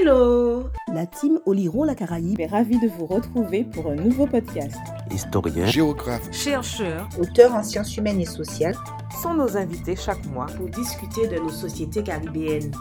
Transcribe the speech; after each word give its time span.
Hello. 0.00 0.70
La 0.94 1.04
team 1.04 1.40
Oliron 1.44 1.84
la 1.84 1.94
Caraïbe 1.94 2.40
est 2.40 2.46
ravie 2.46 2.78
de 2.78 2.88
vous 2.88 3.04
retrouver 3.04 3.64
pour 3.64 3.90
un 3.90 3.96
nouveau 3.96 4.26
podcast. 4.26 4.78
Historien, 5.10 5.66
géographe, 5.66 6.26
chercheur, 6.32 7.06
auteur 7.18 7.54
en 7.54 7.62
sciences 7.62 7.94
humaines 7.98 8.20
et 8.20 8.24
sociales. 8.24 8.76
Sont 9.22 9.34
nos 9.34 9.58
invités 9.58 9.96
chaque 9.96 10.24
mois 10.26 10.46
pour 10.56 10.68
discuter 10.68 11.28
de 11.28 11.36
nos 11.36 11.50
sociétés 11.50 12.02
caribéennes. 12.02 12.72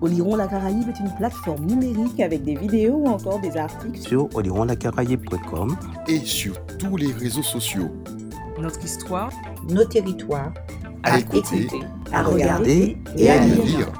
Oliron 0.00 0.34
la 0.34 0.48
Caraïbe 0.48 0.88
est 0.88 0.98
une 0.98 1.14
plateforme 1.16 1.64
numérique 1.64 2.18
avec 2.18 2.42
des 2.42 2.56
vidéos 2.56 2.96
ou 2.96 3.06
encore 3.06 3.40
des 3.40 3.56
articles 3.56 4.00
sur 4.00 4.28
olironlacaraïbe.com 4.34 5.76
et 6.08 6.18
sur 6.18 6.60
tous 6.78 6.96
les 6.96 7.12
réseaux 7.12 7.44
sociaux. 7.44 7.88
Notre 8.58 8.84
histoire, 8.84 9.30
nos 9.68 9.84
territoires, 9.84 10.52
à, 11.04 11.14
à 11.14 11.18
écouter, 11.20 11.60
écouter, 11.62 11.86
à 12.12 12.24
regarder 12.24 12.96
et 13.16 13.30
à 13.30 13.38
lire. 13.44 13.92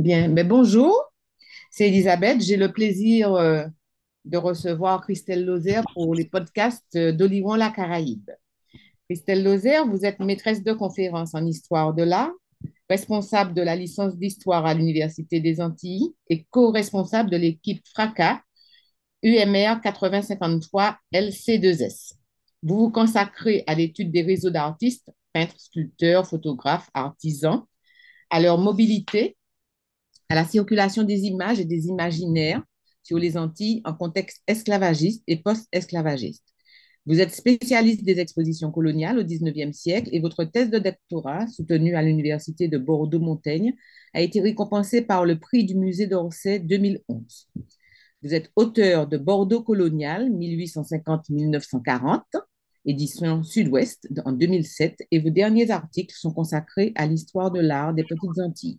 Bien, 0.00 0.28
mais 0.28 0.44
bonjour, 0.44 1.12
c'est 1.70 1.88
Elisabeth. 1.88 2.40
J'ai 2.40 2.56
le 2.56 2.72
plaisir 2.72 3.34
euh, 3.34 3.66
de 4.24 4.38
recevoir 4.38 5.02
Christelle 5.02 5.44
Lozer 5.44 5.82
pour 5.92 6.14
les 6.14 6.24
podcasts 6.24 6.96
d'Oliron 6.96 7.54
la 7.54 7.68
Caraïbe. 7.68 8.30
Christelle 9.10 9.44
Lozer, 9.44 9.86
vous 9.86 10.06
êtes 10.06 10.18
maîtresse 10.20 10.62
de 10.62 10.72
conférences 10.72 11.34
en 11.34 11.44
histoire 11.44 11.92
de 11.92 12.02
l'art, 12.02 12.32
responsable 12.88 13.52
de 13.52 13.60
la 13.60 13.76
licence 13.76 14.16
d'histoire 14.16 14.64
à 14.64 14.72
l'Université 14.72 15.38
des 15.38 15.60
Antilles 15.60 16.14
et 16.30 16.46
co-responsable 16.48 17.28
de 17.28 17.36
l'équipe 17.36 17.86
FRACA 17.92 18.40
UMR 19.22 19.82
8053 19.84 20.96
LC2S. 21.12 22.14
Vous 22.62 22.78
vous 22.78 22.90
consacrez 22.90 23.64
à 23.66 23.74
l'étude 23.74 24.10
des 24.10 24.22
réseaux 24.22 24.48
d'artistes, 24.48 25.10
peintres, 25.34 25.60
sculpteurs, 25.60 26.26
photographes, 26.26 26.88
artisans, 26.94 27.66
à 28.30 28.40
leur 28.40 28.56
mobilité 28.56 29.36
à 30.30 30.34
la 30.36 30.46
circulation 30.46 31.02
des 31.02 31.24
images 31.24 31.58
et 31.60 31.64
des 31.64 31.88
imaginaires 31.88 32.62
sur 33.02 33.18
les 33.18 33.36
Antilles 33.36 33.82
en 33.84 33.92
contexte 33.94 34.42
esclavagiste 34.46 35.24
et 35.26 35.42
post-esclavagiste. 35.42 36.44
Vous 37.04 37.20
êtes 37.20 37.34
spécialiste 37.34 38.04
des 38.04 38.20
expositions 38.20 38.70
coloniales 38.70 39.18
au 39.18 39.24
XIXe 39.24 39.76
siècle 39.76 40.08
et 40.12 40.20
votre 40.20 40.44
thèse 40.44 40.70
de 40.70 40.78
doctorat, 40.78 41.48
soutenue 41.48 41.96
à 41.96 42.02
l'Université 42.02 42.68
de 42.68 42.78
Bordeaux-Montaigne, 42.78 43.74
a 44.14 44.20
été 44.20 44.40
récompensée 44.40 45.02
par 45.02 45.24
le 45.24 45.40
prix 45.40 45.64
du 45.64 45.74
musée 45.74 46.06
d'Orsay 46.06 46.60
2011. 46.60 47.48
Vous 48.22 48.32
êtes 48.32 48.52
auteur 48.54 49.08
de 49.08 49.18
Bordeaux 49.18 49.64
colonial 49.64 50.30
1850-1940, 50.30 52.20
édition 52.84 53.42
Sud-Ouest 53.42 54.06
en 54.24 54.30
2007, 54.30 55.08
et 55.10 55.18
vos 55.18 55.30
derniers 55.30 55.72
articles 55.72 56.14
sont 56.14 56.32
consacrés 56.32 56.92
à 56.94 57.08
l'histoire 57.08 57.50
de 57.50 57.58
l'art 57.58 57.94
des 57.94 58.04
Petites 58.04 58.38
Antilles. 58.38 58.78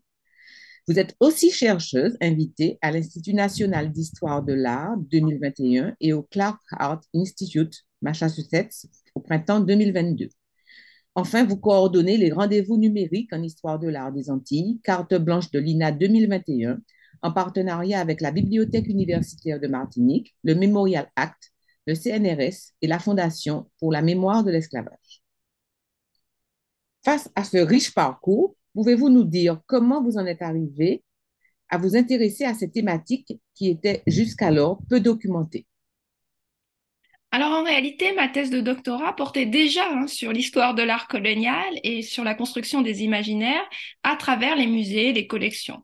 Vous 0.87 0.97
êtes 0.97 1.15
aussi 1.19 1.51
chercheuse 1.51 2.17
invitée 2.21 2.79
à 2.81 2.91
l'Institut 2.91 3.33
national 3.33 3.91
d'histoire 3.91 4.43
de 4.43 4.53
l'art 4.53 4.97
2021 4.97 5.95
et 6.01 6.13
au 6.13 6.23
Clark 6.23 6.59
Art 6.71 7.01
Institute, 7.13 7.85
Massachusetts, 8.01 8.87
au 9.13 9.19
printemps 9.19 9.59
2022. 9.59 10.29
Enfin, 11.13 11.45
vous 11.45 11.57
coordonnez 11.57 12.17
les 12.17 12.31
rendez-vous 12.31 12.77
numériques 12.77 13.33
en 13.33 13.43
histoire 13.43 13.79
de 13.79 13.89
l'art 13.89 14.11
des 14.11 14.29
Antilles, 14.29 14.79
carte 14.83 15.13
blanche 15.13 15.51
de 15.51 15.59
l'INA 15.59 15.91
2021, 15.91 16.79
en 17.21 17.31
partenariat 17.31 17.99
avec 17.99 18.21
la 18.21 18.31
Bibliothèque 18.31 18.87
universitaire 18.87 19.59
de 19.59 19.67
Martinique, 19.67 20.35
le 20.43 20.55
Memorial 20.55 21.11
Act, 21.15 21.51
le 21.85 21.95
CNRS 21.95 22.73
et 22.81 22.87
la 22.87 22.99
Fondation 22.99 23.69
pour 23.79 23.91
la 23.91 24.01
mémoire 24.01 24.43
de 24.43 24.51
l'esclavage. 24.51 25.21
Face 27.03 27.29
à 27.35 27.43
ce 27.43 27.57
riche 27.57 27.93
parcours, 27.93 28.55
Pouvez-vous 28.73 29.09
nous 29.09 29.23
dire 29.23 29.59
comment 29.65 30.01
vous 30.01 30.17
en 30.17 30.25
êtes 30.25 30.41
arrivé 30.41 31.03
à 31.69 31.77
vous 31.77 31.95
intéresser 31.95 32.45
à 32.45 32.53
cette 32.53 32.73
thématique 32.73 33.33
qui 33.55 33.69
était 33.69 34.03
jusqu'alors 34.07 34.79
peu 34.89 34.99
documentée? 34.99 35.65
Alors 37.31 37.51
en 37.51 37.63
réalité, 37.63 38.13
ma 38.13 38.27
thèse 38.27 38.49
de 38.49 38.59
doctorat 38.59 39.15
portait 39.15 39.45
déjà 39.45 39.89
hein, 39.89 40.07
sur 40.07 40.33
l'histoire 40.33 40.75
de 40.75 40.83
l'art 40.83 41.07
colonial 41.07 41.79
et 41.83 42.01
sur 42.01 42.25
la 42.25 42.35
construction 42.35 42.81
des 42.81 43.03
imaginaires 43.03 43.63
à 44.03 44.17
travers 44.17 44.57
les 44.57 44.67
musées, 44.67 45.13
les 45.13 45.27
collections. 45.27 45.81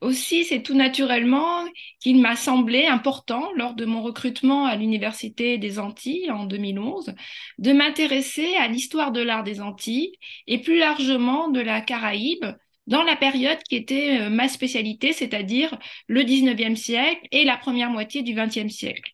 Aussi, 0.00 0.44
c'est 0.44 0.62
tout 0.62 0.74
naturellement 0.74 1.66
qu'il 2.00 2.20
m'a 2.22 2.34
semblé 2.34 2.86
important, 2.86 3.50
lors 3.54 3.74
de 3.74 3.84
mon 3.84 4.02
recrutement 4.02 4.64
à 4.64 4.76
l'Université 4.76 5.58
des 5.58 5.78
Antilles 5.78 6.30
en 6.30 6.46
2011, 6.46 7.14
de 7.58 7.72
m'intéresser 7.72 8.56
à 8.56 8.66
l'histoire 8.66 9.12
de 9.12 9.20
l'art 9.20 9.44
des 9.44 9.60
Antilles 9.60 10.12
et 10.46 10.58
plus 10.58 10.78
largement 10.78 11.48
de 11.48 11.60
la 11.60 11.82
Caraïbe 11.82 12.46
dans 12.86 13.02
la 13.02 13.16
période 13.16 13.62
qui 13.68 13.76
était 13.76 14.20
euh, 14.22 14.30
ma 14.30 14.48
spécialité, 14.48 15.12
c'est-à-dire 15.12 15.78
le 16.08 16.22
19e 16.22 16.76
siècle 16.76 17.26
et 17.30 17.44
la 17.44 17.56
première 17.56 17.90
moitié 17.90 18.22
du 18.22 18.34
20e 18.34 18.68
siècle. 18.68 19.12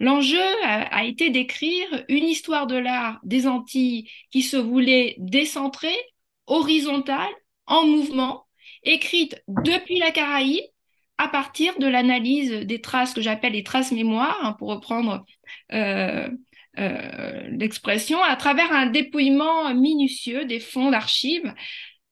L'enjeu 0.00 0.42
a, 0.64 1.04
été 1.04 1.30
d'écrire 1.30 2.04
une 2.08 2.24
histoire 2.24 2.66
de 2.66 2.76
l'art 2.76 3.20
des 3.24 3.46
Antilles 3.46 4.10
qui 4.30 4.42
se 4.42 4.56
voulait 4.56 5.14
décentrée, 5.18 5.96
horizontale, 6.46 7.32
en 7.66 7.86
mouvement, 7.86 8.45
écrite 8.86 9.42
depuis 9.48 9.98
la 9.98 10.10
Caraïbe 10.10 10.64
à 11.18 11.28
partir 11.28 11.78
de 11.78 11.86
l'analyse 11.86 12.52
des 12.52 12.80
traces 12.80 13.14
que 13.14 13.22
j'appelle 13.22 13.54
les 13.54 13.62
traces 13.62 13.92
mémoires, 13.92 14.38
hein, 14.42 14.54
pour 14.58 14.68
reprendre 14.68 15.24
euh, 15.72 16.28
euh, 16.78 17.48
l'expression, 17.48 18.22
à 18.22 18.36
travers 18.36 18.70
un 18.72 18.86
dépouillement 18.86 19.74
minutieux 19.74 20.44
des 20.44 20.60
fonds 20.60 20.90
d'archives, 20.90 21.54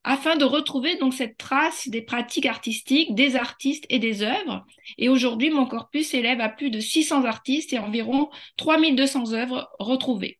afin 0.04 0.36
de 0.36 0.44
retrouver 0.44 0.96
donc 0.96 1.14
cette 1.14 1.36
trace 1.36 1.88
des 1.88 2.02
pratiques 2.02 2.46
artistiques, 2.46 3.14
des 3.14 3.36
artistes 3.36 3.86
et 3.88 3.98
des 3.98 4.22
œuvres. 4.22 4.64
Et 4.98 5.08
aujourd'hui, 5.08 5.50
mon 5.50 5.66
corpus 5.66 6.08
s'élève 6.08 6.40
à 6.40 6.50
plus 6.50 6.70
de 6.70 6.80
600 6.80 7.24
artistes 7.24 7.72
et 7.72 7.78
environ 7.78 8.28
3200 8.56 9.32
œuvres 9.32 9.70
retrouvées. 9.78 10.38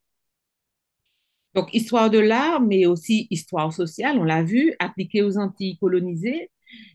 Donc, 1.54 1.72
histoire 1.72 2.10
de 2.10 2.18
l'art, 2.18 2.60
mais 2.60 2.86
aussi 2.86 3.28
histoire 3.30 3.72
sociale, 3.72 4.18
on 4.18 4.24
l'a 4.24 4.42
vu, 4.42 4.74
appliquée 4.78 5.22
aux 5.22 5.38
Antilles 5.38 5.78
colonisées. 5.78 6.50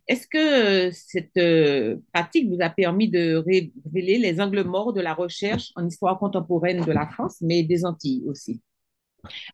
Est-ce 0.08 0.28
que 0.28 0.38
euh, 0.38 0.92
cette 0.92 1.38
euh, 1.38 1.98
pratique 2.12 2.50
vous 2.50 2.62
a 2.62 2.70
permis 2.70 3.10
de 3.10 3.36
révéler 3.36 4.18
les 4.18 4.42
angles 4.42 4.64
morts 4.64 4.92
de 4.92 5.02
la 5.02 5.14
recherche 5.14 5.72
en 5.76 5.88
histoire 5.88 6.20
contemporaine 6.20 6.84
de 6.84 6.92
la 6.92 7.08
France, 7.08 7.38
mais 7.42 7.64
des 7.64 7.86
Antilles 7.86 8.24
aussi? 8.28 8.62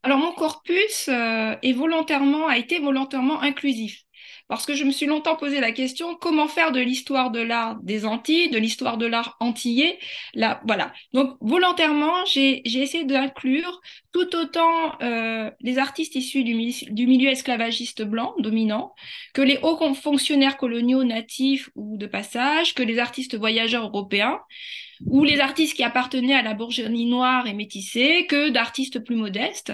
Alors, 0.04 0.18
mon 0.18 0.34
corpus 0.34 1.08
euh, 1.10 1.56
est 1.62 1.76
a 2.50 2.58
été 2.58 2.80
volontairement 2.80 3.42
inclusif 3.42 4.05
parce 4.48 4.66
que 4.66 4.76
je 4.76 4.84
me 4.84 4.92
suis 4.92 5.06
longtemps 5.06 5.36
posé 5.36 5.60
la 5.60 5.72
question 5.72 6.16
comment 6.16 6.48
faire 6.48 6.72
de 6.72 6.80
l'histoire 6.80 7.32
de 7.32 7.40
l'art 7.40 7.78
des 7.82 8.06
Antilles, 8.06 8.50
de 8.50 8.58
l'histoire 8.58 8.98
de 8.98 9.06
l'art 9.06 9.38
antillais. 9.40 9.98
Là, 10.34 10.62
voilà. 10.68 10.94
Donc 11.14 11.38
volontairement, 11.42 12.26
j'ai 12.26 12.62
essayé 12.66 13.06
d'inclure 13.06 13.82
tout 14.14 14.36
autant 14.36 15.00
euh, 15.02 15.50
les 15.62 15.78
artistes 15.78 16.16
issus 16.16 16.44
du, 16.44 16.54
du, 16.92 17.08
milieu 17.08 17.30
esclavagiste 17.30 18.04
blanc 18.04 18.36
dominant 18.40 18.94
que 19.34 19.42
les 19.42 19.58
hauts 19.62 19.94
fonctionnaires 19.94 20.58
coloniaux 20.58 21.04
natifs 21.04 21.70
ou 21.76 21.98
de 21.98 22.06
passage, 22.06 22.76
que 22.76 22.84
les 22.84 23.00
artistes 23.00 23.36
voyageurs 23.36 23.86
européens 23.86 24.40
ou 25.06 25.24
les 25.24 25.40
artistes 25.40 25.76
qui 25.76 25.84
appartenaient 25.84 26.36
à 26.36 26.42
la 26.42 26.54
bourgeoisie 26.54 27.06
noire 27.06 27.48
et 27.48 27.54
métissée 27.54 28.26
que 28.28 28.50
d'artistes 28.50 29.00
plus 29.00 29.16
modestes. 29.16 29.74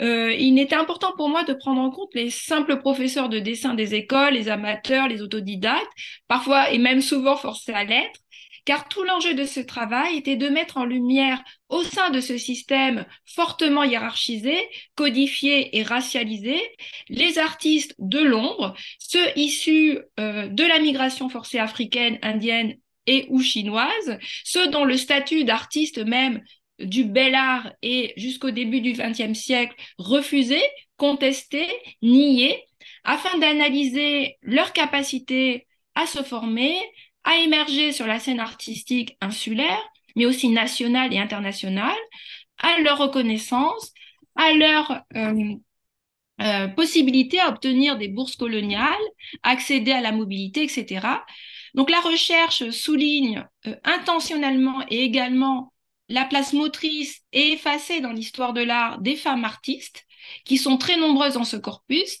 Euh, 0.00 0.32
il 0.32 0.58
était 0.58 0.74
important 0.74 1.12
pour 1.16 1.28
moi 1.28 1.44
de 1.44 1.54
prendre 1.54 1.80
en 1.80 1.90
compte 1.90 2.14
les 2.14 2.30
simples 2.30 2.78
professeurs 2.78 3.28
de 3.28 3.38
dessin 3.38 3.74
des 3.74 3.94
écoles, 3.94 4.34
les 4.34 4.48
amateurs, 4.48 5.08
les 5.08 5.22
autodidactes, 5.22 5.86
parfois 6.28 6.70
et 6.70 6.78
même 6.78 7.00
souvent 7.00 7.36
forcés 7.36 7.72
à 7.72 7.84
l'être, 7.84 8.20
car 8.66 8.88
tout 8.88 9.04
l'enjeu 9.04 9.32
de 9.32 9.44
ce 9.44 9.60
travail 9.60 10.16
était 10.16 10.36
de 10.36 10.48
mettre 10.48 10.76
en 10.76 10.84
lumière 10.84 11.42
au 11.68 11.82
sein 11.84 12.10
de 12.10 12.20
ce 12.20 12.36
système 12.36 13.06
fortement 13.24 13.84
hiérarchisé, 13.84 14.56
codifié 14.96 15.78
et 15.78 15.82
racialisé, 15.84 16.60
les 17.08 17.38
artistes 17.38 17.94
de 17.98 18.18
l'ombre, 18.18 18.74
ceux 18.98 19.26
issus 19.36 19.98
euh, 20.18 20.48
de 20.48 20.64
la 20.64 20.80
migration 20.80 21.28
forcée 21.28 21.60
africaine, 21.60 22.18
indienne 22.22 22.76
et 23.06 23.26
ou 23.28 23.40
chinoises, 23.40 24.18
ceux 24.44 24.68
dont 24.68 24.84
le 24.84 24.96
statut 24.96 25.44
d'artiste 25.44 25.98
même 26.04 26.42
du 26.78 27.04
bel 27.04 27.34
art 27.34 27.72
est 27.82 28.12
jusqu'au 28.18 28.50
début 28.50 28.80
du 28.80 28.92
XXe 28.92 29.38
siècle 29.38 29.74
refusé, 29.98 30.60
contesté, 30.96 31.66
nié, 32.02 32.62
afin 33.04 33.38
d'analyser 33.38 34.36
leur 34.42 34.72
capacité 34.72 35.66
à 35.94 36.06
se 36.06 36.22
former, 36.22 36.76
à 37.24 37.36
émerger 37.38 37.92
sur 37.92 38.06
la 38.06 38.18
scène 38.18 38.40
artistique 38.40 39.16
insulaire, 39.20 39.82
mais 40.16 40.26
aussi 40.26 40.48
nationale 40.48 41.12
et 41.12 41.18
internationale, 41.18 41.96
à 42.58 42.78
leur 42.80 42.98
reconnaissance, 42.98 43.92
à 44.34 44.52
leur 44.52 45.02
euh, 45.16 45.54
euh, 46.42 46.68
possibilité 46.68 47.40
à 47.40 47.48
obtenir 47.48 47.96
des 47.96 48.08
bourses 48.08 48.36
coloniales, 48.36 48.92
accéder 49.42 49.92
à 49.92 50.00
la 50.00 50.12
mobilité, 50.12 50.62
etc. 50.62 51.06
Donc 51.76 51.90
la 51.90 52.00
recherche 52.00 52.70
souligne 52.70 53.46
euh, 53.66 53.76
intentionnellement 53.84 54.84
et 54.90 55.02
également 55.02 55.72
la 56.08 56.24
place 56.24 56.52
motrice 56.52 57.20
et 57.32 57.52
effacée 57.52 58.00
dans 58.00 58.12
l'histoire 58.12 58.52
de 58.52 58.62
l'art 58.62 59.00
des 59.00 59.16
femmes 59.16 59.44
artistes, 59.44 60.04
qui 60.44 60.56
sont 60.56 60.76
très 60.78 60.96
nombreuses 60.96 61.34
dans 61.34 61.44
ce 61.44 61.56
corpus. 61.56 62.20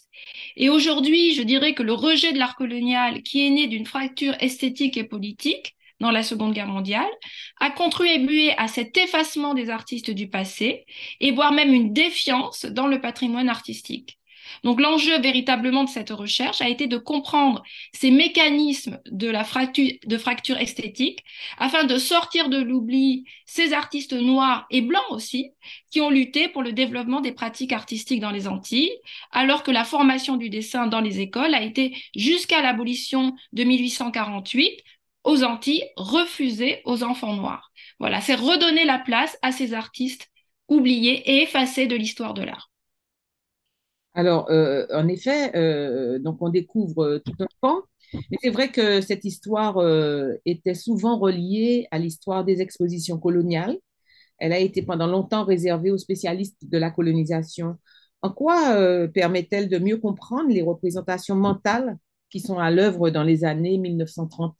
Et 0.56 0.68
aujourd'hui, 0.68 1.34
je 1.34 1.42
dirais 1.42 1.74
que 1.74 1.82
le 1.82 1.92
rejet 1.92 2.32
de 2.32 2.38
l'art 2.38 2.56
colonial, 2.56 3.22
qui 3.22 3.46
est 3.46 3.50
né 3.50 3.66
d'une 3.66 3.86
fracture 3.86 4.36
esthétique 4.40 4.96
et 4.96 5.04
politique, 5.04 5.74
dans 5.98 6.10
la 6.10 6.22
Seconde 6.22 6.52
Guerre 6.52 6.66
mondiale, 6.66 7.10
a 7.58 7.70
contribué 7.70 8.52
à 8.58 8.68
cet 8.68 8.98
effacement 8.98 9.54
des 9.54 9.70
artistes 9.70 10.10
du 10.10 10.28
passé 10.28 10.84
et 11.20 11.32
voire 11.32 11.52
même 11.52 11.72
une 11.72 11.94
défiance 11.94 12.66
dans 12.66 12.86
le 12.86 13.00
patrimoine 13.00 13.48
artistique. 13.48 14.18
Donc 14.64 14.80
l'enjeu 14.80 15.20
véritablement 15.20 15.84
de 15.84 15.88
cette 15.88 16.10
recherche 16.10 16.60
a 16.60 16.68
été 16.68 16.86
de 16.86 16.98
comprendre 16.98 17.62
ces 17.92 18.10
mécanismes 18.10 19.00
de 19.06 19.32
fracture, 19.44 19.92
fracture 20.18 20.58
esthétique 20.58 21.24
afin 21.58 21.84
de 21.84 21.98
sortir 21.98 22.48
de 22.48 22.58
l'oubli 22.58 23.24
ces 23.44 23.72
artistes 23.72 24.12
noirs 24.12 24.66
et 24.70 24.80
blancs 24.80 25.04
aussi 25.10 25.52
qui 25.90 26.00
ont 26.00 26.10
lutté 26.10 26.48
pour 26.48 26.62
le 26.62 26.72
développement 26.72 27.20
des 27.20 27.32
pratiques 27.32 27.72
artistiques 27.72 28.20
dans 28.20 28.30
les 28.30 28.48
Antilles, 28.48 28.92
alors 29.30 29.62
que 29.62 29.70
la 29.70 29.84
formation 29.84 30.36
du 30.36 30.50
dessin 30.50 30.86
dans 30.86 31.00
les 31.00 31.20
écoles 31.20 31.54
a 31.54 31.62
été 31.62 31.96
jusqu'à 32.14 32.62
l'abolition 32.62 33.34
de 33.52 33.64
1848 33.64 34.82
aux 35.24 35.42
Antilles 35.42 35.84
refusée 35.96 36.82
aux 36.84 37.02
enfants 37.02 37.34
noirs. 37.34 37.72
Voilà, 37.98 38.20
c'est 38.20 38.34
redonner 38.34 38.84
la 38.84 38.98
place 38.98 39.36
à 39.42 39.52
ces 39.52 39.74
artistes 39.74 40.30
oubliés 40.68 41.22
et 41.30 41.42
effacés 41.42 41.86
de 41.86 41.96
l'histoire 41.96 42.34
de 42.34 42.42
l'art. 42.42 42.70
Alors, 44.16 44.50
euh, 44.50 44.86
en 44.94 45.08
effet, 45.08 45.54
euh, 45.56 46.18
donc 46.18 46.38
on 46.40 46.48
découvre 46.48 47.04
euh, 47.04 47.18
tout 47.18 47.34
un 47.38 47.46
pan, 47.60 47.82
mais 48.30 48.38
c'est 48.42 48.48
vrai 48.48 48.72
que 48.72 49.02
cette 49.02 49.26
histoire 49.26 49.76
était 50.46 50.74
souvent 50.74 51.18
reliée 51.18 51.86
à 51.90 51.98
l'histoire 51.98 52.44
des 52.44 52.62
expositions 52.62 53.18
coloniales. 53.18 53.76
Elle 54.38 54.52
a 54.52 54.58
été 54.58 54.80
pendant 54.82 55.06
longtemps 55.06 55.44
réservée 55.44 55.90
aux 55.90 55.98
spécialistes 55.98 56.56
de 56.62 56.78
la 56.78 56.90
colonisation. 56.90 57.76
En 58.22 58.30
quoi 58.30 59.08
permet-elle 59.12 59.68
de 59.68 59.78
mieux 59.78 59.98
comprendre 59.98 60.48
les 60.48 60.62
représentations 60.62 61.34
mentales 61.34 61.98
qui 62.30 62.40
sont 62.40 62.58
à 62.58 62.70
l'œuvre 62.70 63.10
dans 63.10 63.24
les 63.24 63.44
années 63.44 63.76
1930 63.76 64.54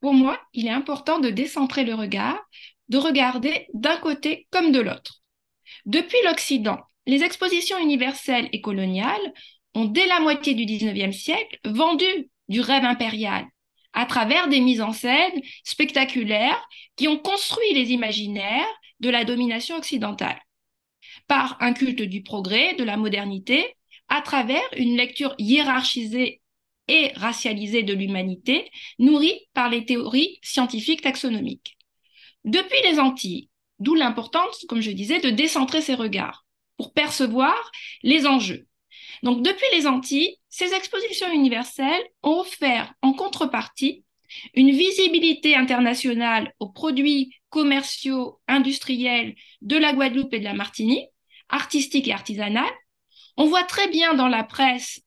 Pour 0.00 0.14
moi, 0.14 0.38
il 0.52 0.66
est 0.66 0.70
important 0.70 1.20
de 1.20 1.30
décentrer 1.30 1.84
le 1.84 1.94
regard, 1.94 2.38
de 2.88 2.98
regarder 2.98 3.68
d'un 3.72 3.96
côté 3.98 4.48
comme 4.50 4.72
de 4.72 4.80
l'autre. 4.80 5.22
Depuis 5.86 6.18
l'Occident, 6.26 6.80
les 7.08 7.24
expositions 7.24 7.78
universelles 7.78 8.50
et 8.52 8.60
coloniales 8.60 9.32
ont, 9.74 9.86
dès 9.86 10.06
la 10.06 10.20
moitié 10.20 10.54
du 10.54 10.66
XIXe 10.66 11.16
siècle, 11.16 11.58
vendu 11.64 12.04
du 12.48 12.60
rêve 12.60 12.84
impérial 12.84 13.46
à 13.94 14.04
travers 14.04 14.48
des 14.48 14.60
mises 14.60 14.82
en 14.82 14.92
scène 14.92 15.40
spectaculaires 15.64 16.68
qui 16.96 17.08
ont 17.08 17.18
construit 17.18 17.72
les 17.72 17.92
imaginaires 17.92 18.68
de 19.00 19.08
la 19.08 19.24
domination 19.24 19.76
occidentale 19.76 20.38
par 21.26 21.56
un 21.60 21.72
culte 21.72 22.02
du 22.02 22.22
progrès, 22.22 22.74
de 22.74 22.84
la 22.84 22.98
modernité, 22.98 23.74
à 24.08 24.20
travers 24.20 24.62
une 24.76 24.96
lecture 24.96 25.34
hiérarchisée 25.38 26.42
et 26.88 27.12
racialisée 27.16 27.82
de 27.82 27.94
l'humanité, 27.94 28.70
nourrie 28.98 29.48
par 29.54 29.70
les 29.70 29.86
théories 29.86 30.38
scientifiques 30.42 31.02
taxonomiques. 31.02 31.76
Depuis 32.44 32.80
les 32.84 32.98
Antilles, 32.98 33.48
d'où 33.78 33.94
l'importance, 33.94 34.64
comme 34.68 34.82
je 34.82 34.90
disais, 34.90 35.20
de 35.20 35.30
décentrer 35.30 35.80
ses 35.80 35.94
regards 35.94 36.44
pour 36.78 36.94
percevoir 36.94 37.70
les 38.02 38.26
enjeux. 38.26 38.66
Donc, 39.22 39.42
depuis 39.42 39.66
les 39.72 39.86
Antilles, 39.86 40.36
ces 40.48 40.72
expositions 40.72 41.30
universelles 41.30 42.04
ont 42.22 42.40
offert 42.40 42.94
en 43.02 43.12
contrepartie 43.12 44.04
une 44.54 44.70
visibilité 44.70 45.56
internationale 45.56 46.54
aux 46.60 46.68
produits 46.68 47.34
commerciaux, 47.50 48.40
industriels 48.46 49.34
de 49.62 49.76
la 49.76 49.92
Guadeloupe 49.92 50.34
et 50.34 50.38
de 50.38 50.44
la 50.44 50.54
Martinique, 50.54 51.08
artistiques 51.48 52.08
et 52.08 52.12
artisanales. 52.12 52.64
On 53.36 53.46
voit 53.46 53.64
très 53.64 53.88
bien 53.88 54.14
dans 54.14 54.28
la 54.28 54.44
presse, 54.44 55.00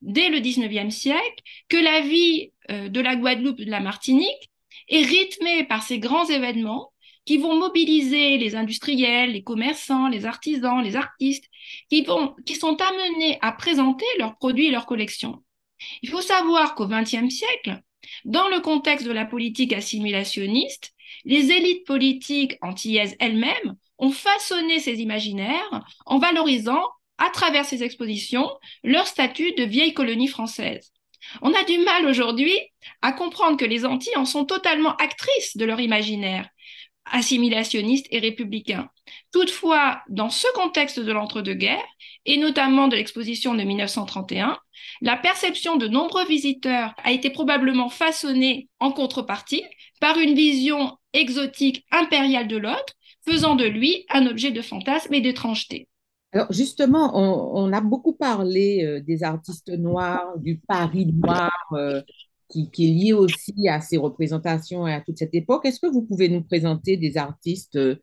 dès 0.00 0.28
le 0.28 0.38
19e 0.38 0.90
siècle, 0.90 1.42
que 1.68 1.76
la 1.76 2.00
vie 2.00 2.52
euh, 2.70 2.88
de 2.88 3.00
la 3.00 3.16
Guadeloupe 3.16 3.60
et 3.60 3.64
de 3.64 3.70
la 3.70 3.80
Martinique 3.80 4.50
est 4.88 5.02
rythmée 5.02 5.64
par 5.64 5.82
ces 5.82 5.98
grands 5.98 6.26
événements 6.26 6.92
qui 7.28 7.36
vont 7.36 7.58
mobiliser 7.58 8.38
les 8.38 8.56
industriels, 8.56 9.32
les 9.32 9.42
commerçants, 9.42 10.08
les 10.08 10.24
artisans, 10.24 10.82
les 10.82 10.96
artistes, 10.96 11.44
qui, 11.90 12.00
vont, 12.00 12.34
qui 12.46 12.54
sont 12.54 12.80
amenés 12.80 13.36
à 13.42 13.52
présenter 13.52 14.06
leurs 14.18 14.38
produits 14.38 14.68
et 14.68 14.70
leurs 14.70 14.86
collections. 14.86 15.44
Il 16.00 16.08
faut 16.08 16.22
savoir 16.22 16.74
qu'au 16.74 16.86
XXe 16.86 17.28
siècle, 17.28 17.82
dans 18.24 18.48
le 18.48 18.60
contexte 18.60 19.06
de 19.06 19.12
la 19.12 19.26
politique 19.26 19.74
assimilationniste, 19.74 20.94
les 21.26 21.52
élites 21.52 21.86
politiques 21.86 22.56
antillaises 22.62 23.14
elles-mêmes 23.20 23.76
ont 23.98 24.10
façonné 24.10 24.80
ces 24.80 25.02
imaginaires 25.02 25.84
en 26.06 26.18
valorisant, 26.18 26.82
à 27.18 27.28
travers 27.28 27.66
ces 27.66 27.82
expositions, 27.82 28.48
leur 28.84 29.06
statut 29.06 29.52
de 29.52 29.64
vieille 29.64 29.92
colonie 29.92 30.28
française. 30.28 30.94
On 31.42 31.52
a 31.52 31.64
du 31.64 31.76
mal 31.76 32.06
aujourd'hui 32.06 32.58
à 33.02 33.12
comprendre 33.12 33.58
que 33.58 33.66
les 33.66 33.84
Antilles 33.84 34.16
en 34.16 34.24
sont 34.24 34.46
totalement 34.46 34.96
actrices 34.96 35.58
de 35.58 35.66
leur 35.66 35.78
imaginaire 35.78 36.48
assimilationniste 37.12 38.06
et 38.10 38.18
républicain. 38.18 38.88
Toutefois, 39.32 40.02
dans 40.08 40.30
ce 40.30 40.46
contexte 40.54 41.00
de 41.00 41.12
l'entre-deux-guerres, 41.12 41.84
et 42.26 42.36
notamment 42.36 42.88
de 42.88 42.96
l'exposition 42.96 43.54
de 43.54 43.62
1931, 43.62 44.58
la 45.00 45.16
perception 45.16 45.76
de 45.76 45.88
nombreux 45.88 46.26
visiteurs 46.26 46.94
a 47.02 47.12
été 47.12 47.30
probablement 47.30 47.88
façonnée 47.88 48.68
en 48.80 48.92
contrepartie 48.92 49.64
par 50.00 50.18
une 50.18 50.34
vision 50.34 50.96
exotique 51.12 51.84
impériale 51.90 52.48
de 52.48 52.56
l'autre, 52.56 52.94
faisant 53.26 53.56
de 53.56 53.64
lui 53.64 54.04
un 54.10 54.26
objet 54.26 54.50
de 54.50 54.62
fantasme 54.62 55.14
et 55.14 55.20
d'étrangeté. 55.20 55.88
Alors 56.32 56.52
justement, 56.52 57.12
on, 57.14 57.72
a 57.72 57.80
beaucoup 57.80 58.12
parlé 58.12 58.84
euh, 58.84 59.00
des 59.00 59.22
artistes 59.22 59.70
noirs, 59.70 60.36
du 60.38 60.58
Paris 60.58 61.06
noir, 61.06 61.50
euh, 61.72 62.02
qui, 62.48 62.68
est 62.78 62.92
lié 62.92 63.12
aussi 63.12 63.68
à 63.68 63.80
ces 63.80 63.96
représentations 63.96 64.86
et 64.86 64.94
à 64.94 65.00
toute 65.00 65.18
cette 65.18 65.34
époque. 65.34 65.64
Est-ce 65.66 65.80
que 65.80 65.86
vous 65.86 66.02
pouvez 66.02 66.28
nous 66.28 66.42
présenter 66.42 66.96
des 66.96 67.16
artistes 67.16 67.76
euh, 67.76 67.96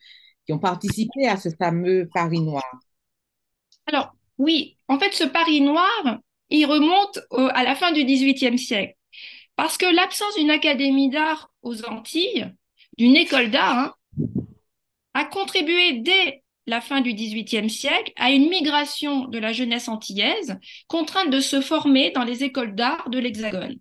qui 0.46 0.54
ont 0.54 0.60
participé 0.60 1.28
à 1.28 1.38
ce 1.38 1.50
fameux 1.50 2.10
Paris 2.14 2.42
noir? 2.42 2.64
Alors, 3.88 4.12
oui, 4.38 4.78
en 4.88 5.00
fait, 5.00 5.14
ce 5.14 5.24
Paris 5.24 5.62
noir, 5.62 6.20
il 6.50 6.66
remonte 6.66 7.20
à 7.32 7.64
la 7.64 7.76
fin 7.76 7.92
du 7.92 8.04
XVIIIe 8.04 8.60
siècle. 8.60 8.96
Parce 9.56 9.78
que 9.78 9.86
l'absence 9.86 10.36
d'une 10.36 10.52
académie 10.52 11.10
d'art 11.10 11.52
aux 11.62 11.86
Antilles, 11.86 12.54
d'une 12.98 13.16
école 13.16 13.52
d'art, 13.52 13.78
hein, 13.78 13.94
a 15.14 15.26
contribué 15.26 16.00
dès 16.00 16.44
la 16.68 16.82
fin 16.82 17.02
du 17.02 17.14
XVIIIe 17.14 17.70
siècle 17.70 18.12
à 18.18 18.32
une 18.32 18.50
migration 18.50 19.26
de 19.26 19.38
la 19.38 19.54
jeunesse 19.54 19.88
antillaise, 19.88 20.58
contrainte 20.88 21.30
de 21.30 21.40
se 21.40 21.62
former 21.62 22.12
dans 22.12 22.24
les 22.24 22.44
écoles 22.44 22.76
d'art 22.76 23.10
de 23.10 23.20
l'Hexagone. 23.20 23.78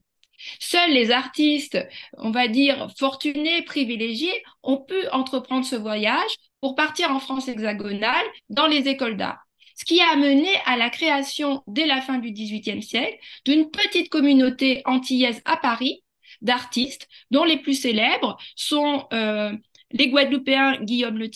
Seuls 0.61 0.93
les 0.93 1.11
artistes, 1.11 1.79
on 2.19 2.31
va 2.31 2.49
dire, 2.49 2.89
fortunés, 2.99 3.63
privilégiés, 3.63 4.43
ont 4.63 4.79
pu 4.79 5.09
entreprendre 5.13 5.65
ce 5.65 5.77
voyage 5.77 6.35
pour 6.61 6.75
partir 6.75 7.11
en 7.11 7.21
France 7.21 7.49
hexagonale 7.49 8.27
dans 8.49 8.67
les 8.67 8.89
écoles 8.89 9.17
d'art. 9.17 9.45
Ce 9.77 9.85
qui 9.85 10.01
a 10.01 10.17
mené 10.17 10.51
à 10.67 10.77
la 10.77 10.89
création, 10.89 11.63
dès 11.67 11.87
la 11.87 12.01
fin 12.01 12.19
du 12.19 12.31
XVIIIe 12.31 12.83
siècle, 12.83 13.19
d'une 13.45 13.71
petite 13.71 14.09
communauté 14.09 14.83
antillaise 14.85 15.43
à 15.45 15.57
Paris 15.57 16.05
d'artistes, 16.43 17.09
dont 17.31 17.45
les 17.45 17.59
plus 17.59 17.75
célèbres 17.75 18.37
sont 18.55 19.07
euh, 19.13 19.53
les 19.91 20.09
Guadeloupéens 20.09 20.79
Guillaume 20.83 21.19
Le 21.19 21.29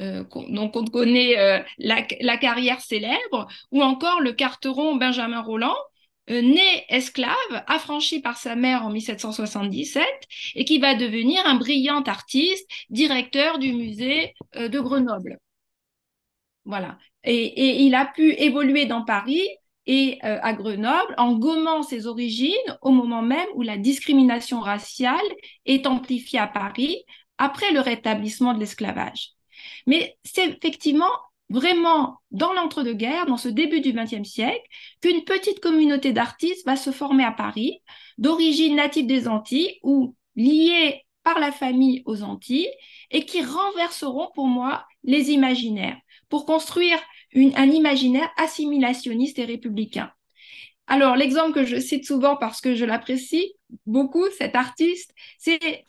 euh, 0.00 0.24
dont 0.48 0.70
on 0.74 0.84
connaît 0.84 1.38
euh, 1.38 1.60
la, 1.78 2.06
la, 2.20 2.36
carrière 2.36 2.80
célèbre, 2.80 3.48
ou 3.72 3.82
encore 3.82 4.20
le 4.20 4.32
carteron 4.32 4.96
Benjamin 4.96 5.40
Roland, 5.40 5.76
né 6.28 6.84
esclave, 6.88 7.64
affranchi 7.66 8.20
par 8.20 8.36
sa 8.36 8.56
mère 8.56 8.84
en 8.84 8.90
1777, 8.90 10.04
et 10.54 10.64
qui 10.64 10.78
va 10.78 10.94
devenir 10.94 11.44
un 11.46 11.54
brillant 11.54 12.02
artiste, 12.02 12.68
directeur 12.90 13.58
du 13.58 13.72
musée 13.72 14.34
euh, 14.56 14.68
de 14.68 14.80
Grenoble. 14.80 15.38
Voilà. 16.64 16.98
Et, 17.24 17.82
il 17.84 17.94
a 17.94 18.06
pu 18.06 18.32
évoluer 18.34 18.86
dans 18.86 19.04
Paris 19.04 19.48
et 19.86 20.18
euh, 20.24 20.38
à 20.42 20.52
Grenoble 20.52 21.14
en 21.16 21.34
gommant 21.34 21.82
ses 21.82 22.06
origines 22.06 22.78
au 22.82 22.90
moment 22.90 23.22
même 23.22 23.48
où 23.54 23.62
la 23.62 23.78
discrimination 23.78 24.60
raciale 24.60 25.18
est 25.64 25.86
amplifiée 25.86 26.38
à 26.38 26.46
Paris 26.46 27.02
après 27.38 27.72
le 27.72 27.80
rétablissement 27.80 28.52
de 28.52 28.60
l'esclavage. 28.60 29.30
Mais 29.86 30.16
c'est 30.24 30.46
effectivement 30.46 31.10
vraiment 31.48 32.18
dans 32.30 32.52
l'entre-deux-guerres, 32.52 33.26
dans 33.26 33.36
ce 33.36 33.48
début 33.48 33.80
du 33.80 33.92
XXe 33.92 34.28
siècle, 34.28 34.62
qu'une 35.00 35.24
petite 35.24 35.60
communauté 35.60 36.12
d'artistes 36.12 36.66
va 36.66 36.76
se 36.76 36.90
former 36.90 37.24
à 37.24 37.32
Paris, 37.32 37.82
d'origine 38.18 38.76
native 38.76 39.06
des 39.06 39.28
Antilles 39.28 39.78
ou 39.82 40.14
liée 40.36 41.04
par 41.22 41.38
la 41.38 41.52
famille 41.52 42.02
aux 42.06 42.22
Antilles, 42.22 42.70
et 43.10 43.24
qui 43.24 43.42
renverseront 43.42 44.30
pour 44.34 44.46
moi 44.46 44.86
les 45.04 45.30
imaginaires, 45.30 45.98
pour 46.28 46.46
construire 46.46 46.98
un 47.34 47.70
imaginaire 47.70 48.30
assimilationniste 48.36 49.38
et 49.38 49.44
républicain. 49.44 50.10
Alors, 50.86 51.16
l'exemple 51.16 51.52
que 51.52 51.64
je 51.64 51.78
cite 51.78 52.06
souvent 52.06 52.36
parce 52.36 52.62
que 52.62 52.74
je 52.74 52.86
l'apprécie 52.86 53.52
beaucoup, 53.84 54.24
cet 54.38 54.54
artiste, 54.54 55.14
c'est 55.38 55.84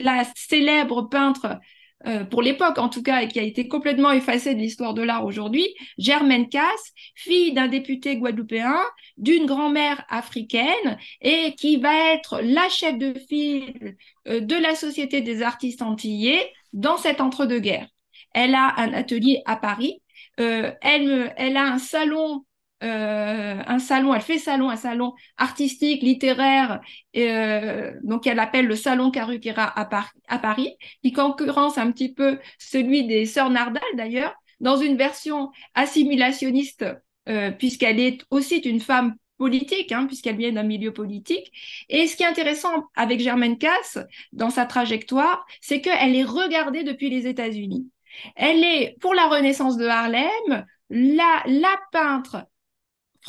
la 0.00 0.24
célèbre 0.34 1.02
peintre 1.02 1.58
euh, 2.06 2.24
pour 2.24 2.42
l'époque 2.42 2.78
en 2.78 2.88
tout 2.88 3.02
cas, 3.02 3.22
et 3.22 3.28
qui 3.28 3.40
a 3.40 3.42
été 3.42 3.66
complètement 3.66 4.12
effacée 4.12 4.54
de 4.54 4.60
l'histoire 4.60 4.94
de 4.94 5.02
l'art 5.02 5.24
aujourd'hui, 5.24 5.66
Germaine 5.98 6.48
Cass, 6.48 6.92
fille 7.16 7.52
d'un 7.52 7.66
député 7.66 8.16
guadeloupéen, 8.16 8.80
d'une 9.16 9.46
grand-mère 9.46 10.04
africaine, 10.08 10.98
et 11.20 11.54
qui 11.56 11.76
va 11.76 12.12
être 12.12 12.40
la 12.40 12.68
chef 12.68 12.98
de 12.98 13.14
file 13.28 13.96
euh, 14.28 14.40
de 14.40 14.54
la 14.54 14.74
Société 14.76 15.22
des 15.22 15.42
artistes 15.42 15.82
antillais 15.82 16.52
dans 16.72 16.98
cet 16.98 17.20
entre-deux-guerres. 17.20 17.88
Elle 18.32 18.54
a 18.54 18.74
un 18.76 18.92
atelier 18.92 19.42
à 19.44 19.56
Paris, 19.56 20.00
euh, 20.38 20.72
elle, 20.82 21.34
elle 21.36 21.56
a 21.56 21.64
un 21.64 21.78
salon 21.78 22.44
euh, 22.82 23.62
un 23.66 23.78
salon, 23.80 24.14
elle 24.14 24.22
fait 24.22 24.38
salon, 24.38 24.70
un 24.70 24.76
salon 24.76 25.14
artistique, 25.36 26.02
littéraire, 26.02 26.80
euh, 27.16 27.92
donc 28.04 28.26
elle 28.26 28.38
appelle 28.38 28.66
le 28.66 28.76
salon 28.76 29.10
Carukera 29.10 29.64
à, 29.64 29.88
à, 30.28 30.38
Paris, 30.38 30.76
qui 31.02 31.12
concurrence 31.12 31.76
un 31.76 31.90
petit 31.90 32.12
peu 32.12 32.38
celui 32.58 33.06
des 33.06 33.26
sœurs 33.26 33.50
Nardal 33.50 33.82
d'ailleurs, 33.94 34.34
dans 34.60 34.76
une 34.76 34.96
version 34.96 35.50
assimilationniste, 35.74 36.84
euh, 37.28 37.50
puisqu'elle 37.50 37.98
est 37.98 38.24
aussi 38.30 38.58
une 38.58 38.80
femme 38.80 39.16
politique, 39.38 39.92
hein, 39.92 40.06
puisqu'elle 40.06 40.36
vient 40.36 40.52
d'un 40.52 40.62
milieu 40.62 40.92
politique. 40.92 41.52
Et 41.88 42.06
ce 42.06 42.16
qui 42.16 42.22
est 42.22 42.26
intéressant 42.26 42.84
avec 42.94 43.20
Germaine 43.20 43.58
Cass, 43.58 43.98
dans 44.32 44.50
sa 44.50 44.66
trajectoire, 44.66 45.46
c'est 45.60 45.80
qu'elle 45.80 46.14
est 46.14 46.24
regardée 46.24 46.84
depuis 46.84 47.10
les 47.10 47.26
États-Unis. 47.26 47.88
Elle 48.36 48.64
est, 48.64 48.96
pour 49.00 49.14
la 49.14 49.28
Renaissance 49.28 49.76
de 49.76 49.86
Harlem, 49.86 50.66
la, 50.90 51.42
la 51.46 51.76
peintre 51.92 52.46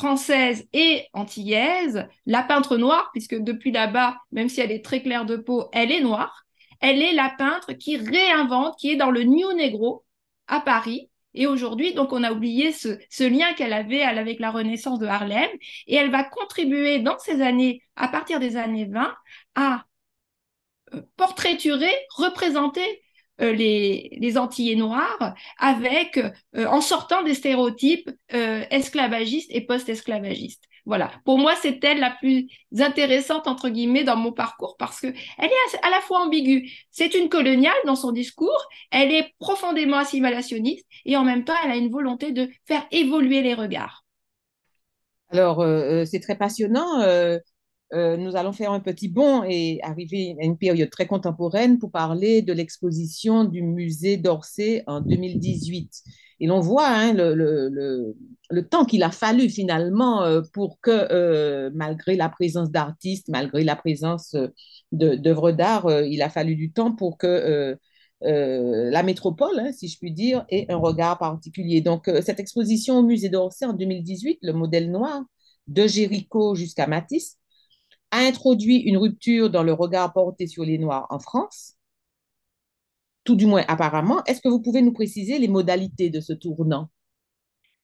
française 0.00 0.66
et 0.72 1.08
antillaise, 1.12 2.08
la 2.24 2.42
peintre 2.42 2.78
noire, 2.78 3.10
puisque 3.12 3.38
depuis 3.38 3.70
là-bas, 3.70 4.16
même 4.32 4.48
si 4.48 4.62
elle 4.62 4.72
est 4.72 4.82
très 4.82 5.02
claire 5.02 5.26
de 5.26 5.36
peau, 5.36 5.68
elle 5.74 5.92
est 5.92 6.00
noire. 6.00 6.46
Elle 6.80 7.02
est 7.02 7.12
la 7.12 7.28
peintre 7.36 7.74
qui 7.74 7.98
réinvente, 7.98 8.78
qui 8.78 8.90
est 8.90 8.96
dans 8.96 9.10
le 9.10 9.24
New 9.24 9.52
Negro 9.52 10.06
à 10.46 10.60
Paris. 10.60 11.10
Et 11.34 11.46
aujourd'hui, 11.46 11.92
donc, 11.92 12.14
on 12.14 12.24
a 12.24 12.32
oublié 12.32 12.72
ce, 12.72 12.98
ce 13.10 13.24
lien 13.24 13.52
qu'elle 13.52 13.74
avait 13.74 14.00
avec 14.00 14.40
la 14.40 14.50
Renaissance 14.50 14.98
de 14.98 15.06
Harlem. 15.06 15.50
Et 15.86 15.96
elle 15.96 16.10
va 16.10 16.24
contribuer 16.24 17.00
dans 17.00 17.18
ces 17.18 17.42
années, 17.42 17.82
à 17.94 18.08
partir 18.08 18.40
des 18.40 18.56
années 18.56 18.86
20, 18.86 19.14
à 19.54 19.84
euh, 20.94 21.02
portraiturer, 21.18 21.92
représenter 22.16 23.02
les, 23.40 24.16
les, 24.20 24.38
Antillais 24.38 24.76
noirs 24.76 25.34
avec, 25.58 26.18
euh, 26.18 26.66
en 26.66 26.80
sortant 26.80 27.22
des 27.22 27.34
stéréotypes 27.34 28.10
euh, 28.34 28.64
esclavagistes 28.70 29.50
et 29.52 29.62
post-esclavagistes. 29.62 30.64
Voilà. 30.86 31.10
Pour 31.24 31.38
moi, 31.38 31.54
c'est 31.60 31.82
elle 31.84 32.00
la 32.00 32.10
plus 32.10 32.48
intéressante, 32.78 33.46
entre 33.46 33.68
guillemets, 33.68 34.04
dans 34.04 34.16
mon 34.16 34.32
parcours 34.32 34.76
parce 34.78 35.00
qu'elle 35.00 35.14
est 35.14 35.78
à 35.82 35.90
la 35.90 36.00
fois 36.00 36.20
ambiguë. 36.20 36.70
C'est 36.90 37.14
une 37.14 37.28
coloniale 37.28 37.74
dans 37.86 37.96
son 37.96 38.12
discours, 38.12 38.66
elle 38.90 39.12
est 39.12 39.34
profondément 39.38 39.98
assimilationniste 39.98 40.86
et 41.04 41.16
en 41.16 41.24
même 41.24 41.44
temps, 41.44 41.54
elle 41.64 41.70
a 41.70 41.76
une 41.76 41.90
volonté 41.90 42.32
de 42.32 42.48
faire 42.66 42.86
évoluer 42.90 43.42
les 43.42 43.54
regards. 43.54 44.04
Alors, 45.32 45.64
c'est 46.06 46.20
très 46.20 46.36
passionnant. 46.36 47.00
Euh, 47.02 47.38
nous 47.92 48.36
allons 48.36 48.52
faire 48.52 48.72
un 48.72 48.80
petit 48.80 49.08
bond 49.08 49.42
et 49.44 49.80
arriver 49.82 50.36
à 50.40 50.44
une 50.44 50.56
période 50.56 50.90
très 50.90 51.06
contemporaine 51.06 51.78
pour 51.78 51.90
parler 51.90 52.42
de 52.42 52.52
l'exposition 52.52 53.44
du 53.44 53.62
musée 53.62 54.16
d'Orsay 54.16 54.84
en 54.86 55.00
2018. 55.00 56.02
Et 56.40 56.46
l'on 56.46 56.60
voit 56.60 56.88
hein, 56.88 57.12
le, 57.12 57.34
le, 57.34 58.16
le, 58.48 58.68
temps 58.68 58.86
qu'il 58.86 59.02
a 59.02 59.10
fallu 59.10 59.50
finalement 59.50 60.22
euh, 60.22 60.40
pour 60.54 60.80
que, 60.80 60.90
euh, 60.90 61.70
malgré 61.74 62.16
la 62.16 62.30
présence 62.30 62.70
d'artistes, 62.70 63.28
malgré 63.28 63.62
la 63.62 63.76
présence 63.76 64.34
d'œuvres 64.92 65.52
d'art, 65.52 66.02
il 66.04 66.22
a 66.22 66.30
fallu 66.30 66.56
du 66.56 66.72
temps 66.72 66.92
pour 66.92 67.18
que 67.18 67.76
la 68.22 69.02
métropole, 69.02 69.58
hein, 69.58 69.72
si 69.72 69.88
je 69.88 69.98
puis 69.98 70.12
dire, 70.12 70.44
ait 70.48 70.66
un 70.70 70.76
regard 70.76 71.18
particulier. 71.18 71.80
Donc, 71.80 72.10
cette 72.22 72.40
exposition 72.40 72.98
au 72.98 73.02
musée 73.02 73.28
d'Orsay 73.28 73.66
en 73.66 73.72
2018, 73.74 74.38
le 74.42 74.52
modèle 74.52 74.90
noir, 74.90 75.22
de 75.68 75.86
Géricault 75.86 76.54
jusqu'à 76.54 76.86
Matisse, 76.86 77.39
a 78.10 78.18
introduit 78.18 78.78
une 78.78 78.96
rupture 78.96 79.50
dans 79.50 79.62
le 79.62 79.72
regard 79.72 80.12
porté 80.12 80.46
sur 80.46 80.64
les 80.64 80.78
Noirs 80.78 81.06
en 81.10 81.18
France, 81.18 81.74
tout 83.24 83.36
du 83.36 83.46
moins 83.46 83.64
apparemment. 83.68 84.22
Est-ce 84.24 84.40
que 84.40 84.48
vous 84.48 84.60
pouvez 84.60 84.82
nous 84.82 84.92
préciser 84.92 85.38
les 85.38 85.48
modalités 85.48 86.10
de 86.10 86.20
ce 86.20 86.32
tournant? 86.32 86.90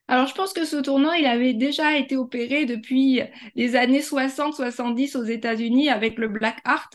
Alors, 0.09 0.29
je 0.29 0.35
pense 0.35 0.53
que 0.53 0.65
ce 0.65 0.77
tournant, 0.77 1.13
il 1.13 1.27
avait 1.27 1.53
déjà 1.53 1.97
été 1.97 2.17
opéré 2.17 2.65
depuis 2.65 3.23
les 3.57 3.75
années 3.75 4.03
60-70 4.03 5.17
aux 5.17 5.25
États-Unis 5.25 5.89
avec 5.89 6.17
le 6.19 6.29
Black 6.29 6.59
Art. 6.65 6.91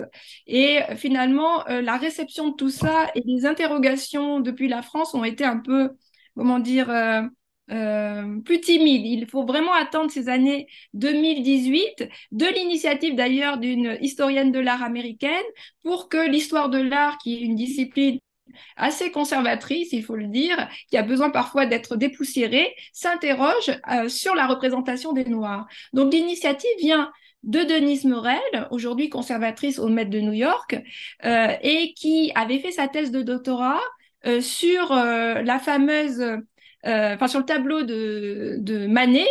Et 0.47 0.79
finalement, 0.95 1.67
euh, 1.67 1.81
la 1.81 1.97
réception 1.97 2.49
de 2.49 2.55
tout 2.55 2.69
ça 2.69 3.11
et 3.15 3.21
les 3.25 3.45
interrogations 3.45 4.39
depuis 4.39 4.69
la 4.69 4.81
France 4.81 5.13
ont 5.13 5.25
été 5.25 5.43
un 5.43 5.57
peu, 5.57 5.89
comment 6.37 6.59
dire, 6.59 6.89
euh, 6.89 7.23
euh, 7.71 8.39
plus 8.41 8.59
timide. 8.59 9.05
Il 9.05 9.27
faut 9.27 9.45
vraiment 9.45 9.73
attendre 9.73 10.11
ces 10.11 10.27
années 10.27 10.67
2018, 10.93 12.09
de 12.31 12.45
l'initiative 12.45 13.15
d'ailleurs 13.15 13.57
d'une 13.57 13.97
historienne 14.01 14.51
de 14.51 14.59
l'art 14.59 14.83
américaine, 14.83 15.43
pour 15.83 16.09
que 16.09 16.29
l'histoire 16.29 16.69
de 16.69 16.79
l'art, 16.79 17.17
qui 17.19 17.35
est 17.35 17.39
une 17.39 17.55
discipline 17.55 18.19
assez 18.75 19.11
conservatrice, 19.11 19.93
il 19.93 20.03
faut 20.03 20.17
le 20.17 20.27
dire, 20.27 20.67
qui 20.89 20.97
a 20.97 21.03
besoin 21.03 21.29
parfois 21.29 21.65
d'être 21.65 21.95
dépoussiérée, 21.95 22.75
s'interroge 22.91 23.71
euh, 23.89 24.09
sur 24.09 24.35
la 24.35 24.47
représentation 24.47 25.13
des 25.13 25.23
Noirs. 25.25 25.65
Donc 25.93 26.11
l'initiative 26.11 26.69
vient 26.79 27.09
de 27.43 27.61
Denise 27.61 28.03
Morel, 28.03 28.41
aujourd'hui 28.71 29.09
conservatrice 29.09 29.79
au 29.79 29.87
Met 29.87 30.05
de 30.05 30.19
New 30.19 30.33
York, 30.33 30.77
euh, 31.23 31.55
et 31.61 31.93
qui 31.93 32.33
avait 32.35 32.59
fait 32.59 32.71
sa 32.71 32.89
thèse 32.89 33.11
de 33.11 33.21
doctorat 33.21 33.79
sur 34.39 34.93
la 34.93 35.57
fameuse 35.57 36.21
enfin 36.83 37.27
sur 37.27 37.39
le 37.39 37.45
tableau 37.45 37.83
de, 37.83 38.87
Manet, 38.87 39.27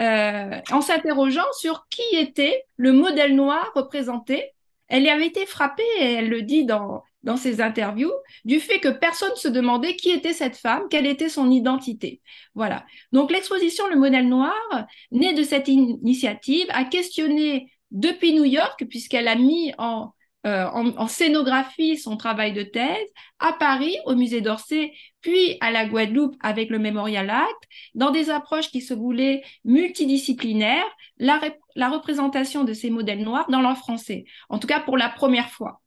euh, 0.00 0.60
en 0.70 0.80
s'interrogeant 0.80 1.52
sur 1.58 1.86
qui 1.88 2.16
était 2.16 2.64
le 2.76 2.92
modèle 2.92 3.34
noir 3.34 3.70
représenté. 3.74 4.50
Elle 4.88 5.08
avait 5.08 5.26
été 5.26 5.46
frappée, 5.46 5.82
et 5.98 6.12
elle 6.12 6.28
le 6.28 6.42
dit 6.42 6.64
dans, 6.64 7.02
dans 7.22 7.36
ses 7.36 7.60
interviews, 7.60 8.12
du 8.44 8.60
fait 8.60 8.80
que 8.80 8.88
personne 8.88 9.34
se 9.36 9.48
demandait 9.48 9.96
qui 9.96 10.10
était 10.10 10.34
cette 10.34 10.56
femme, 10.56 10.84
quelle 10.90 11.06
était 11.06 11.30
son 11.30 11.50
identité. 11.50 12.20
Voilà. 12.54 12.84
Donc 13.12 13.32
l'exposition 13.32 13.88
Le 13.88 13.96
modèle 13.96 14.28
noir, 14.28 14.54
née 15.10 15.32
de 15.32 15.42
cette 15.42 15.68
initiative, 15.68 16.66
a 16.70 16.84
questionné 16.84 17.72
depuis 17.90 18.34
New 18.34 18.44
York, 18.44 18.84
puisqu'elle 18.88 19.28
a 19.28 19.36
mis 19.36 19.72
en, 19.78 20.12
euh, 20.46 20.66
en, 20.66 21.06
scénographie 21.06 21.96
son 21.96 22.16
travail 22.16 22.52
de 22.52 22.62
thèse, 22.62 23.08
à 23.38 23.52
Paris, 23.52 23.96
au 24.04 24.14
musée 24.14 24.40
d'Orsay, 24.40 24.92
puis 25.20 25.56
à 25.60 25.70
la 25.70 25.86
Guadeloupe 25.86 26.36
avec 26.40 26.70
le 26.70 26.78
Memorial 26.78 27.30
Act, 27.30 27.68
dans 27.94 28.10
des 28.10 28.30
approches 28.30 28.70
qui 28.70 28.80
se 28.80 28.94
voulaient 28.94 29.42
multidisciplinaires, 29.64 30.84
la, 31.18 31.40
la 31.76 31.88
représentation 31.88 32.64
de 32.64 32.72
ces 32.72 32.90
modèles 32.90 33.22
noirs 33.22 33.46
dans 33.48 33.60
l'art 33.60 33.78
français, 33.78 34.24
en 34.48 34.58
tout 34.58 34.66
cas 34.66 34.80
pour 34.80 34.96
la 34.96 35.08
première 35.08 35.50
fois. 35.50 35.80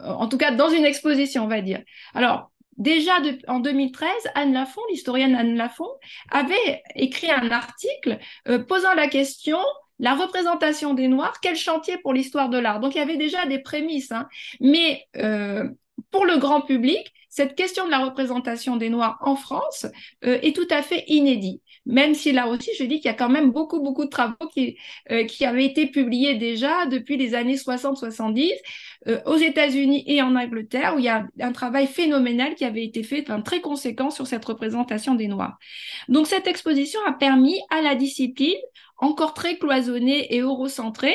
Euh, 0.00 0.08
en 0.08 0.28
tout 0.28 0.38
cas, 0.38 0.50
dans 0.52 0.68
une 0.68 0.84
exposition, 0.84 1.44
on 1.44 1.48
va 1.48 1.60
dire. 1.60 1.82
Alors, 2.14 2.50
Déjà 2.76 3.12
en 3.46 3.60
2013, 3.60 4.10
Anne 4.34 4.52
Lafont, 4.52 4.80
l'historienne 4.90 5.36
Anne 5.36 5.56
Lafont, 5.56 5.90
avait 6.30 6.82
écrit 6.96 7.30
un 7.30 7.50
article 7.50 8.18
euh, 8.48 8.58
posant 8.58 8.94
la 8.94 9.06
question 9.06 9.58
la 9.98 10.14
représentation 10.14 10.94
des 10.94 11.08
Noirs, 11.08 11.38
quel 11.40 11.56
chantier 11.56 11.98
pour 11.98 12.12
l'histoire 12.12 12.48
de 12.48 12.58
l'art. 12.58 12.80
Donc 12.80 12.94
il 12.94 12.98
y 12.98 13.02
avait 13.02 13.16
déjà 13.16 13.46
des 13.46 13.60
prémices, 13.60 14.12
hein. 14.12 14.28
mais 14.60 15.06
euh, 15.16 15.68
pour 16.10 16.26
le 16.26 16.38
grand 16.38 16.60
public, 16.60 17.12
cette 17.28 17.56
question 17.56 17.86
de 17.86 17.90
la 17.90 17.98
représentation 17.98 18.76
des 18.76 18.90
Noirs 18.90 19.18
en 19.20 19.34
France 19.34 19.86
euh, 20.24 20.38
est 20.42 20.54
tout 20.54 20.68
à 20.70 20.82
fait 20.82 21.04
inédite. 21.08 21.60
Même 21.86 22.14
si 22.14 22.32
là 22.32 22.48
aussi, 22.48 22.70
je 22.78 22.84
dis 22.84 22.96
qu'il 22.96 23.10
y 23.10 23.14
a 23.14 23.16
quand 23.16 23.28
même 23.28 23.50
beaucoup, 23.50 23.80
beaucoup 23.80 24.04
de 24.04 24.10
travaux 24.10 24.48
qui, 24.52 24.78
euh, 25.10 25.24
qui 25.24 25.44
avaient 25.44 25.66
été 25.66 25.86
publiés 25.86 26.36
déjà 26.36 26.86
depuis 26.86 27.16
les 27.16 27.34
années 27.34 27.56
60-70 27.56 28.52
aux 29.26 29.36
États-Unis 29.36 30.02
et 30.06 30.22
en 30.22 30.34
Angleterre, 30.34 30.94
où 30.96 30.98
il 30.98 31.04
y 31.04 31.08
a 31.08 31.26
un 31.40 31.52
travail 31.52 31.86
phénoménal 31.86 32.54
qui 32.54 32.64
avait 32.64 32.84
été 32.84 33.02
fait, 33.02 33.20
enfin, 33.20 33.42
très 33.42 33.60
conséquent 33.60 34.08
sur 34.08 34.26
cette 34.26 34.46
représentation 34.46 35.14
des 35.14 35.28
Noirs. 35.28 35.58
Donc 36.08 36.26
cette 36.26 36.46
exposition 36.46 37.00
a 37.06 37.12
permis 37.12 37.60
à 37.68 37.82
la 37.82 37.96
discipline 37.96 38.56
encore 39.04 39.34
très 39.34 39.58
cloisonné 39.58 40.34
et 40.34 40.40
eurocentré, 40.40 41.14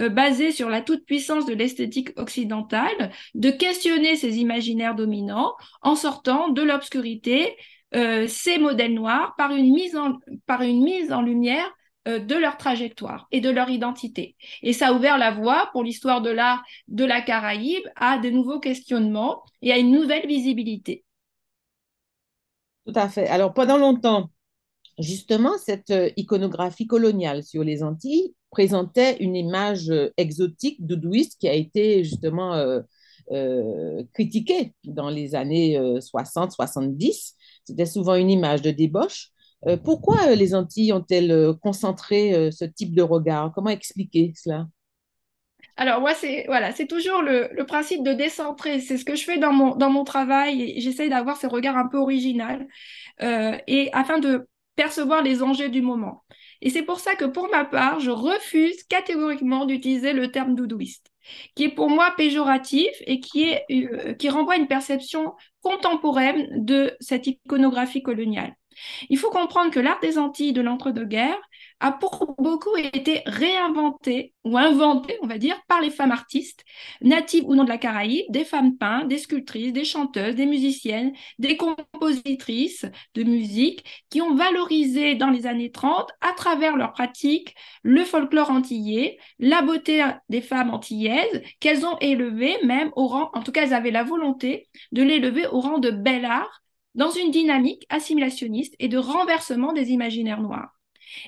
euh, 0.00 0.08
basé 0.08 0.52
sur 0.52 0.68
la 0.68 0.80
toute-puissance 0.80 1.46
de 1.46 1.54
l'esthétique 1.54 2.10
occidentale, 2.16 3.10
de 3.34 3.50
questionner 3.50 4.16
ces 4.16 4.38
imaginaires 4.38 4.94
dominants 4.94 5.54
en 5.82 5.96
sortant 5.96 6.50
de 6.50 6.62
l'obscurité 6.62 7.56
euh, 7.94 8.26
ces 8.28 8.58
modèles 8.58 8.92
noirs 8.92 9.34
par 9.38 9.52
une 9.52 9.72
mise 9.72 9.96
en, 9.96 10.18
par 10.46 10.60
une 10.60 10.82
mise 10.82 11.10
en 11.10 11.22
lumière 11.22 11.68
euh, 12.06 12.18
de 12.18 12.34
leur 12.34 12.58
trajectoire 12.58 13.26
et 13.32 13.40
de 13.40 13.48
leur 13.48 13.70
identité. 13.70 14.36
Et 14.62 14.74
ça 14.74 14.88
a 14.88 14.92
ouvert 14.92 15.16
la 15.16 15.30
voie 15.30 15.70
pour 15.72 15.84
l'histoire 15.84 16.20
de 16.20 16.30
l'art 16.30 16.62
de 16.88 17.04
la 17.04 17.22
Caraïbe 17.22 17.86
à 17.96 18.18
de 18.18 18.28
nouveaux 18.28 18.60
questionnements 18.60 19.42
et 19.62 19.72
à 19.72 19.78
une 19.78 19.90
nouvelle 19.90 20.26
visibilité. 20.26 21.04
Tout 22.86 22.92
à 22.94 23.08
fait. 23.08 23.26
Alors 23.26 23.54
pendant 23.54 23.78
longtemps, 23.78 24.30
Justement, 24.98 25.56
cette 25.58 25.90
euh, 25.90 26.10
iconographie 26.16 26.88
coloniale 26.88 27.44
sur 27.44 27.62
les 27.62 27.84
Antilles 27.84 28.34
présentait 28.50 29.16
une 29.18 29.36
image 29.36 29.90
euh, 29.90 30.12
exotique, 30.16 30.84
doudouiste, 30.84 31.38
qui 31.38 31.48
a 31.48 31.52
été 31.52 32.02
justement 32.02 32.54
euh, 32.54 34.02
critiquée 34.12 34.74
dans 34.84 35.08
les 35.08 35.36
années 35.36 35.78
60-70. 35.78 37.34
C'était 37.64 37.86
souvent 37.86 38.14
une 38.14 38.30
image 38.30 38.62
de 38.62 38.70
débauche. 38.70 39.28
pourquoi 39.84 40.34
les 40.34 40.54
Antilles 40.54 40.94
ont-elles 40.94 41.52
concentré 41.60 42.50
ce 42.50 42.64
type 42.64 42.94
de 42.94 43.02
regard? 43.02 43.52
Comment 43.54 43.68
expliquer 43.68 44.32
cela? 44.34 44.66
Alors, 45.76 46.00
moi, 46.00 46.14
c'est 46.14 46.44
voilà, 46.46 46.72
c'est 46.72 46.86
toujours 46.86 47.20
le, 47.20 47.64
principe 47.66 48.02
de 48.02 48.14
décentrer. 48.14 48.80
C'est 48.80 48.96
ce 48.96 49.04
que 49.04 49.14
je 49.14 49.24
fais 49.24 49.36
dans 49.36 49.52
mon, 49.52 49.76
dans 49.76 49.90
mon 49.90 50.04
travail 50.04 50.80
j'essaye 50.80 51.10
d'avoir 51.10 51.36
ce 51.36 51.46
regard 51.46 51.76
un 51.76 51.86
peu 51.86 51.98
original 51.98 52.66
et 53.20 53.90
afin 53.92 54.20
de 54.20 54.48
percevoir 54.78 55.22
les 55.22 55.42
enjeux 55.42 55.68
du 55.68 55.82
moment. 55.82 56.22
Et 56.62 56.70
c'est 56.70 56.82
pour 56.82 57.00
ça 57.00 57.16
que 57.16 57.24
pour 57.24 57.50
ma 57.50 57.64
part, 57.64 57.98
je 57.98 58.12
refuse 58.12 58.84
catégoriquement 58.84 59.66
d'utiliser 59.66 60.12
le 60.12 60.30
terme 60.30 60.54
doudouiste, 60.54 61.10
qui 61.56 61.64
est 61.64 61.74
pour 61.74 61.90
moi 61.90 62.14
péjoratif 62.16 62.90
et 63.00 63.18
qui, 63.18 63.56
euh, 63.72 64.14
qui 64.14 64.28
renvoie 64.28 64.54
à 64.54 64.56
une 64.56 64.68
perception 64.68 65.34
contemporaine 65.62 66.64
de 66.64 66.96
cette 67.00 67.26
iconographie 67.26 68.02
coloniale. 68.02 68.54
Il 69.08 69.18
faut 69.18 69.30
comprendre 69.30 69.70
que 69.70 69.80
l'art 69.80 70.00
des 70.00 70.18
Antilles 70.18 70.52
de 70.52 70.60
l'entre-deux-guerres 70.60 71.40
a 71.80 71.92
pour 71.92 72.34
beaucoup 72.38 72.76
été 72.76 73.22
réinventé 73.26 74.34
ou 74.44 74.58
inventé, 74.58 75.18
on 75.22 75.26
va 75.26 75.38
dire, 75.38 75.60
par 75.68 75.80
les 75.80 75.90
femmes 75.90 76.10
artistes, 76.10 76.64
natives 77.02 77.44
ou 77.46 77.54
non 77.54 77.64
de 77.64 77.68
la 77.68 77.78
Caraïbe, 77.78 78.24
des 78.30 78.44
femmes 78.44 78.76
peintres, 78.76 79.08
des 79.08 79.18
sculptrices, 79.18 79.72
des 79.72 79.84
chanteuses, 79.84 80.34
des 80.34 80.46
musiciennes, 80.46 81.12
des 81.38 81.56
compositrices 81.56 82.86
de 83.14 83.22
musique 83.22 83.84
qui 84.10 84.20
ont 84.20 84.34
valorisé 84.34 85.14
dans 85.14 85.30
les 85.30 85.46
années 85.46 85.70
30, 85.70 86.10
à 86.20 86.32
travers 86.32 86.76
leurs 86.76 86.92
pratiques, 86.92 87.54
le 87.82 88.04
folklore 88.04 88.50
antillais, 88.50 89.18
la 89.38 89.62
beauté 89.62 90.04
des 90.28 90.40
femmes 90.40 90.70
antillaises, 90.70 91.42
qu'elles 91.60 91.86
ont 91.86 91.98
élevé 91.98 92.56
même 92.64 92.90
au 92.96 93.06
rang, 93.06 93.30
en 93.34 93.42
tout 93.42 93.52
cas 93.52 93.64
elles 93.64 93.74
avaient 93.74 93.90
la 93.90 94.02
volonté 94.02 94.68
de 94.92 95.02
l'élever 95.02 95.46
au 95.46 95.60
rang 95.60 95.78
de 95.78 95.90
bel 95.90 96.24
art 96.24 96.62
dans 96.98 97.10
une 97.10 97.30
dynamique 97.30 97.86
assimilationniste 97.90 98.74
et 98.80 98.88
de 98.88 98.98
renversement 98.98 99.72
des 99.72 99.92
imaginaires 99.92 100.42
noirs. 100.42 100.72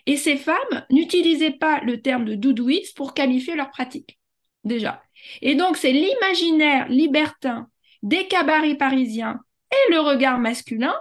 Et 0.04 0.16
ces 0.16 0.36
femmes 0.36 0.84
n'utilisaient 0.90 1.52
pas 1.52 1.80
le 1.82 2.02
terme 2.02 2.24
de 2.24 2.34
doudouiste 2.34 2.96
pour 2.96 3.14
qualifier 3.14 3.54
leur 3.54 3.70
pratique, 3.70 4.18
déjà. 4.64 5.00
Et 5.42 5.54
donc, 5.54 5.76
c'est 5.76 5.92
l'imaginaire 5.92 6.88
libertin 6.88 7.68
des 8.02 8.26
cabarets 8.26 8.74
parisiens 8.74 9.38
et 9.70 9.92
le 9.92 10.00
regard 10.00 10.40
masculin 10.40 10.94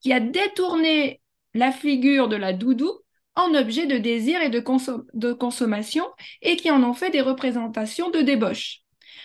qui 0.00 0.12
a 0.12 0.20
détourné 0.20 1.20
la 1.52 1.72
figure 1.72 2.28
de 2.28 2.36
la 2.36 2.52
doudou 2.52 2.92
en 3.34 3.54
objet 3.54 3.86
de 3.86 3.98
désir 3.98 4.40
et 4.40 4.50
de, 4.50 5.32
consommation 5.32 6.04
et 6.42 6.56
qui 6.56 6.70
en 6.70 6.84
ont 6.84 6.94
fait 6.94 7.10
des 7.10 7.20
représentations 7.20 8.10
de 8.10 8.20
débauche. 8.20 8.82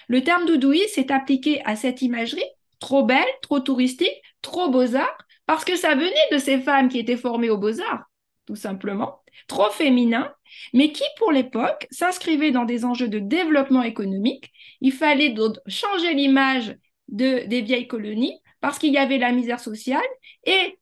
Le 0.07 0.23
terme 0.23 0.45
doudouiste 0.47 0.95
s'est 0.95 1.11
appliqué 1.11 1.61
à 1.65 1.75
cette 1.75 2.01
imagerie 2.01 2.43
trop 2.79 3.03
belle, 3.03 3.27
trop 3.41 3.59
touristique, 3.59 4.21
trop 4.41 4.69
beaux-arts, 4.69 5.17
parce 5.45 5.65
que 5.65 5.75
ça 5.75 5.95
venait 5.95 6.11
de 6.31 6.37
ces 6.37 6.59
femmes 6.59 6.89
qui 6.89 6.99
étaient 6.99 7.17
formées 7.17 7.49
aux 7.49 7.57
beaux-arts, 7.57 8.03
tout 8.45 8.55
simplement, 8.55 9.21
trop 9.47 9.69
féminins, 9.69 10.33
mais 10.73 10.91
qui, 10.91 11.03
pour 11.17 11.31
l'époque, 11.31 11.87
s'inscrivaient 11.91 12.51
dans 12.51 12.65
des 12.65 12.85
enjeux 12.85 13.07
de 13.07 13.19
développement 13.19 13.83
économique. 13.83 14.51
Il 14.81 14.91
fallait 14.91 15.29
donc 15.29 15.57
changer 15.67 16.13
l'image 16.13 16.75
de, 17.07 17.45
des 17.47 17.61
vieilles 17.61 17.87
colonies, 17.87 18.39
parce 18.61 18.79
qu'il 18.79 18.93
y 18.93 18.97
avait 18.97 19.17
la 19.17 19.31
misère 19.31 19.59
sociale, 19.59 20.01
et 20.45 20.79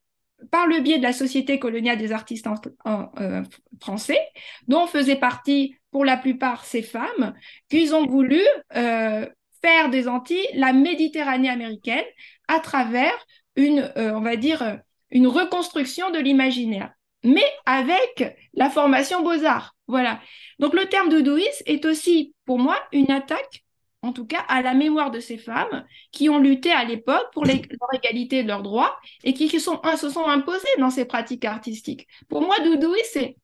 par 0.52 0.68
le 0.68 0.80
biais 0.80 0.98
de 0.98 1.04
la 1.04 1.14
Société 1.14 1.60
coloniale 1.60 1.98
des 1.98 2.12
artistes 2.12 2.48
euh, 2.88 3.44
français, 3.80 4.20
dont 4.68 4.88
faisaient 4.88 5.16
partie 5.16 5.76
pour 5.92 6.06
la 6.06 6.18
plupart 6.18 6.66
ces 6.66 6.82
femmes, 6.82 7.34
qu'ils 7.70 7.96
ont 7.96 8.06
voulu 8.06 8.42
euh, 8.76 9.26
faire 9.62 9.90
des 9.90 10.08
Antilles 10.08 10.48
la 10.54 10.74
Méditerranée 10.74 11.50
américaine 11.50 12.04
à 12.48 12.60
travers 12.60 13.14
une, 13.56 13.92
euh, 13.98 14.14
on 14.14 14.22
va 14.22 14.36
dire, 14.36 14.80
une 15.12 15.28
reconstruction 15.28 16.12
de 16.12 16.20
l'imaginaire, 16.20 16.92
mais 17.24 17.46
avec 17.66 18.38
la 18.54 18.70
formation 18.70 19.24
beaux-arts. 19.24 19.76
Voilà. 19.88 20.20
Donc 20.60 20.74
le 20.74 20.86
terme 20.86 21.10
de 21.10 21.40
est 21.66 21.86
aussi, 21.86 22.34
pour 22.46 22.60
moi, 22.60 22.78
une 22.92 23.12
attaque, 23.12 23.64
en 24.02 24.14
tout 24.14 24.26
cas, 24.26 24.44
à 24.48 24.62
la 24.62 24.74
mémoire 24.74 25.12
de 25.12 25.20
ces 25.20 25.38
femmes 25.38 25.86
qui 26.12 26.30
ont 26.30 26.38
lutté 26.38 26.72
à 26.72 26.84
l'époque 26.84 27.28
pour 27.34 27.46
leur 27.46 27.58
égalité 27.94 28.40
et 28.40 28.44
leurs 28.44 28.62
droits 28.62 28.96
et 29.24 29.34
qui, 29.34 29.50
se 29.50 29.60
sont 29.60 29.80
imposées 30.28 30.68
dans 30.78 30.92
ces 30.92 31.06
pratiques 31.06 31.46
artistiques. 31.46 32.08
Pour 32.30 32.42
moi, 32.42 32.56
Doudouis, 32.60 33.00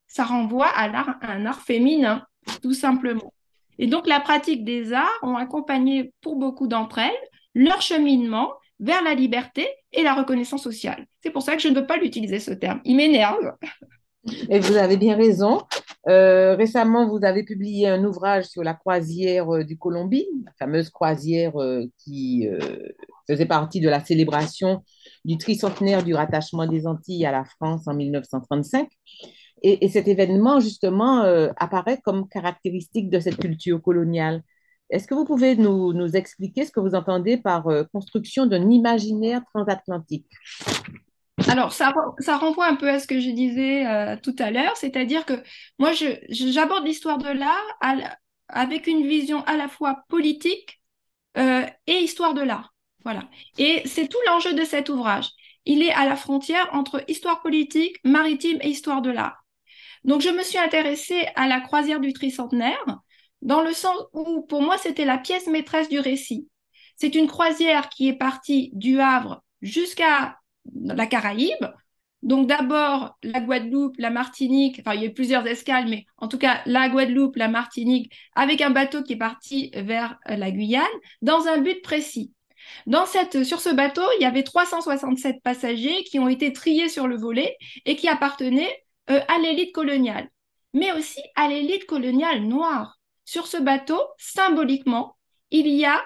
ça 0.08 0.24
renvoie 0.24 0.68
à, 0.68 0.86
à 0.86 1.32
un 1.32 1.46
art 1.46 1.62
féminin, 1.62 2.26
tout 2.62 2.74
simplement. 2.74 3.34
Et 3.80 3.88
donc, 3.88 4.08
la 4.08 4.20
pratique 4.20 4.64
des 4.64 4.94
arts 4.94 5.20
ont 5.24 5.36
accompagné 5.36 6.14
pour 6.22 6.36
beaucoup 6.36 6.68
d'entre 6.68 7.00
elles 7.00 7.30
leur 7.54 7.82
cheminement 7.82 8.54
vers 8.82 9.02
la 9.04 9.14
liberté 9.14 9.68
et 9.94 10.04
la 10.04 10.16
reconnaissance 10.16 10.64
sociale. 10.64 11.06
C'est 11.24 11.30
pour 11.30 11.44
ça 11.44 11.56
que 11.56 11.62
je 11.62 11.70
ne 11.70 11.76
veux 11.76 11.86
pas 11.86 11.98
l'utiliser 11.98 12.40
ce 12.40 12.52
terme. 12.52 12.82
Il 12.84 12.98
m'énerve. 12.98 13.54
Et 14.50 14.60
vous 14.60 14.76
avez 14.76 14.98
bien 14.98 15.16
raison. 15.16 15.62
Euh, 16.08 16.56
récemment, 16.56 17.08
vous 17.08 17.24
avez 17.24 17.44
publié 17.44 17.88
un 17.88 18.04
ouvrage 18.04 18.46
sur 18.46 18.64
la 18.64 18.74
croisière 18.74 19.50
euh, 19.54 19.64
du 19.64 19.78
Colombie, 19.78 20.28
la 20.46 20.52
fameuse 20.60 20.90
croisière 20.90 21.60
euh, 21.60 21.86
qui 21.98 22.48
faisait 23.28 23.46
partie 23.46 23.80
de 23.80 23.90
la 23.90 24.04
célébration 24.04 24.84
du 25.26 25.38
tricentenaire 25.38 26.04
du 26.04 26.14
rattachement 26.14 26.68
des 26.68 26.88
Antilles 26.88 27.26
à 27.26 27.32
la 27.32 27.46
France 27.46 27.88
en 27.88 27.94
1935. 27.94 28.88
Et, 29.64 29.88
cet 29.90 30.08
événement, 30.08 30.60
justement, 30.60 31.22
apparaît 31.56 32.00
comme 32.04 32.28
caractéristique 32.28 33.12
de 33.12 33.20
cette 33.20 33.38
culture 33.38 33.80
coloniale. 33.80 34.42
Est-ce 34.92 35.08
que 35.08 35.14
vous 35.14 35.26
pouvez 35.26 35.56
nous, 35.56 36.16
expliquer 36.16 36.66
ce 36.66 36.72
que 36.72 36.82
vous 36.82 36.96
entendez 36.96 37.38
par 37.38 37.68
euh, 37.68 37.84
construction 37.94 38.46
d'un 38.46 38.70
imaginaire 38.70 39.42
transatlantique? 39.54 40.28
Alors, 41.48 41.72
ça, 41.72 41.94
ça, 42.20 42.38
renvoie 42.38 42.68
un 42.68 42.76
peu 42.76 42.90
à 42.90 43.00
ce 43.00 43.08
que 43.08 43.20
je 43.20 43.30
disais 43.30 43.88
euh, 43.88 44.16
tout 44.22 44.36
à 44.38 44.52
l'heure, 44.52 44.76
c'est-à-dire 44.76 45.26
que 45.26 45.34
moi, 45.80 45.92
j'aborde 46.30 46.86
l'histoire 46.86 47.18
de 47.18 47.30
l'art 47.30 47.80
avec 48.50 48.86
une 48.86 49.08
vision 49.08 49.44
à 49.46 49.56
la 49.56 49.70
fois 49.70 50.04
politique 50.10 50.82
euh, 51.38 51.66
et 51.88 51.94
histoire 51.94 52.34
de 52.34 52.42
l'art. 52.42 52.74
Voilà. 53.04 53.24
Et 53.58 53.82
c'est 53.86 54.08
tout 54.08 54.20
l'enjeu 54.28 54.54
de 54.54 54.66
cet 54.66 54.90
ouvrage. 54.90 55.30
Il 55.66 55.82
est 55.82 55.94
à 55.94 56.06
la 56.06 56.16
frontière 56.16 56.70
entre 56.74 57.04
histoire 57.08 57.42
politique, 57.42 57.98
maritime 58.04 58.60
et 58.62 58.68
histoire 58.68 59.02
de 59.02 59.10
l'art. 59.10 59.46
Donc, 60.04 60.22
je 60.22 60.30
me 60.30 60.44
suis 60.44 60.58
intéressée 60.58 61.28
à 61.36 61.48
la 61.48 61.62
croisière 61.62 62.00
du 62.00 62.12
tricentenaire, 62.14 62.84
dans 63.42 63.62
le 63.62 63.74
sens 63.74 63.98
où, 64.14 64.42
pour 64.44 64.62
moi, 64.62 64.78
c'était 64.78 65.06
la 65.06 65.18
pièce 65.18 65.48
maîtresse 65.48 65.90
du 65.90 66.00
récit. 66.00 66.48
C'est 66.96 67.16
une 67.16 67.28
croisière 67.28 67.90
qui 67.90 68.08
est 68.08 68.18
partie 68.18 68.70
du 68.74 69.00
Havre 69.00 69.44
jusqu'à 69.62 70.38
la 70.76 71.08
Caraïbe. 71.08 71.74
Donc 72.22 72.48
d'abord 72.48 73.18
la 73.24 73.40
Guadeloupe, 73.40 73.96
la 73.98 74.12
Martinique, 74.12 74.80
enfin 74.80 74.94
il 74.94 75.02
y 75.02 75.06
a 75.06 75.08
eu 75.08 75.14
plusieurs 75.14 75.48
escales, 75.48 75.88
mais 75.90 76.06
en 76.18 76.28
tout 76.28 76.38
cas 76.38 76.62
la 76.68 76.88
Guadeloupe, 76.88 77.36
la 77.36 77.48
Martinique, 77.48 78.14
avec 78.36 78.62
un 78.62 78.70
bateau 78.70 79.02
qui 79.02 79.14
est 79.14 79.18
parti 79.18 79.72
vers 79.74 80.20
la 80.28 80.52
Guyane, 80.52 80.86
dans 81.24 81.48
un 81.48 81.58
but 81.58 81.82
précis. 81.82 82.32
Dans 82.86 83.08
cette, 83.08 83.44
sur 83.44 83.60
ce 83.60 83.70
bateau, 83.70 84.04
il 84.20 84.22
y 84.22 84.26
avait 84.26 84.44
367 84.44 85.42
passagers 85.42 86.04
qui 86.04 86.20
ont 86.20 86.28
été 86.28 86.54
triés 86.54 86.90
sur 86.90 87.08
le 87.08 87.18
volet 87.18 87.58
et 87.86 87.96
qui 87.96 88.08
appartenaient 88.08 88.84
euh, 89.10 89.20
à 89.28 89.40
l'élite 89.40 89.74
coloniale, 89.74 90.30
mais 90.76 90.92
aussi 90.92 91.22
à 91.36 91.48
l'élite 91.48 91.88
coloniale 91.88 92.44
noire. 92.44 93.01
Sur 93.26 93.48
ce 93.48 93.58
bateau, 93.58 94.02
symboliquement, 94.18 95.18
il 95.52 95.68
y 95.68 95.86
a 95.86 96.02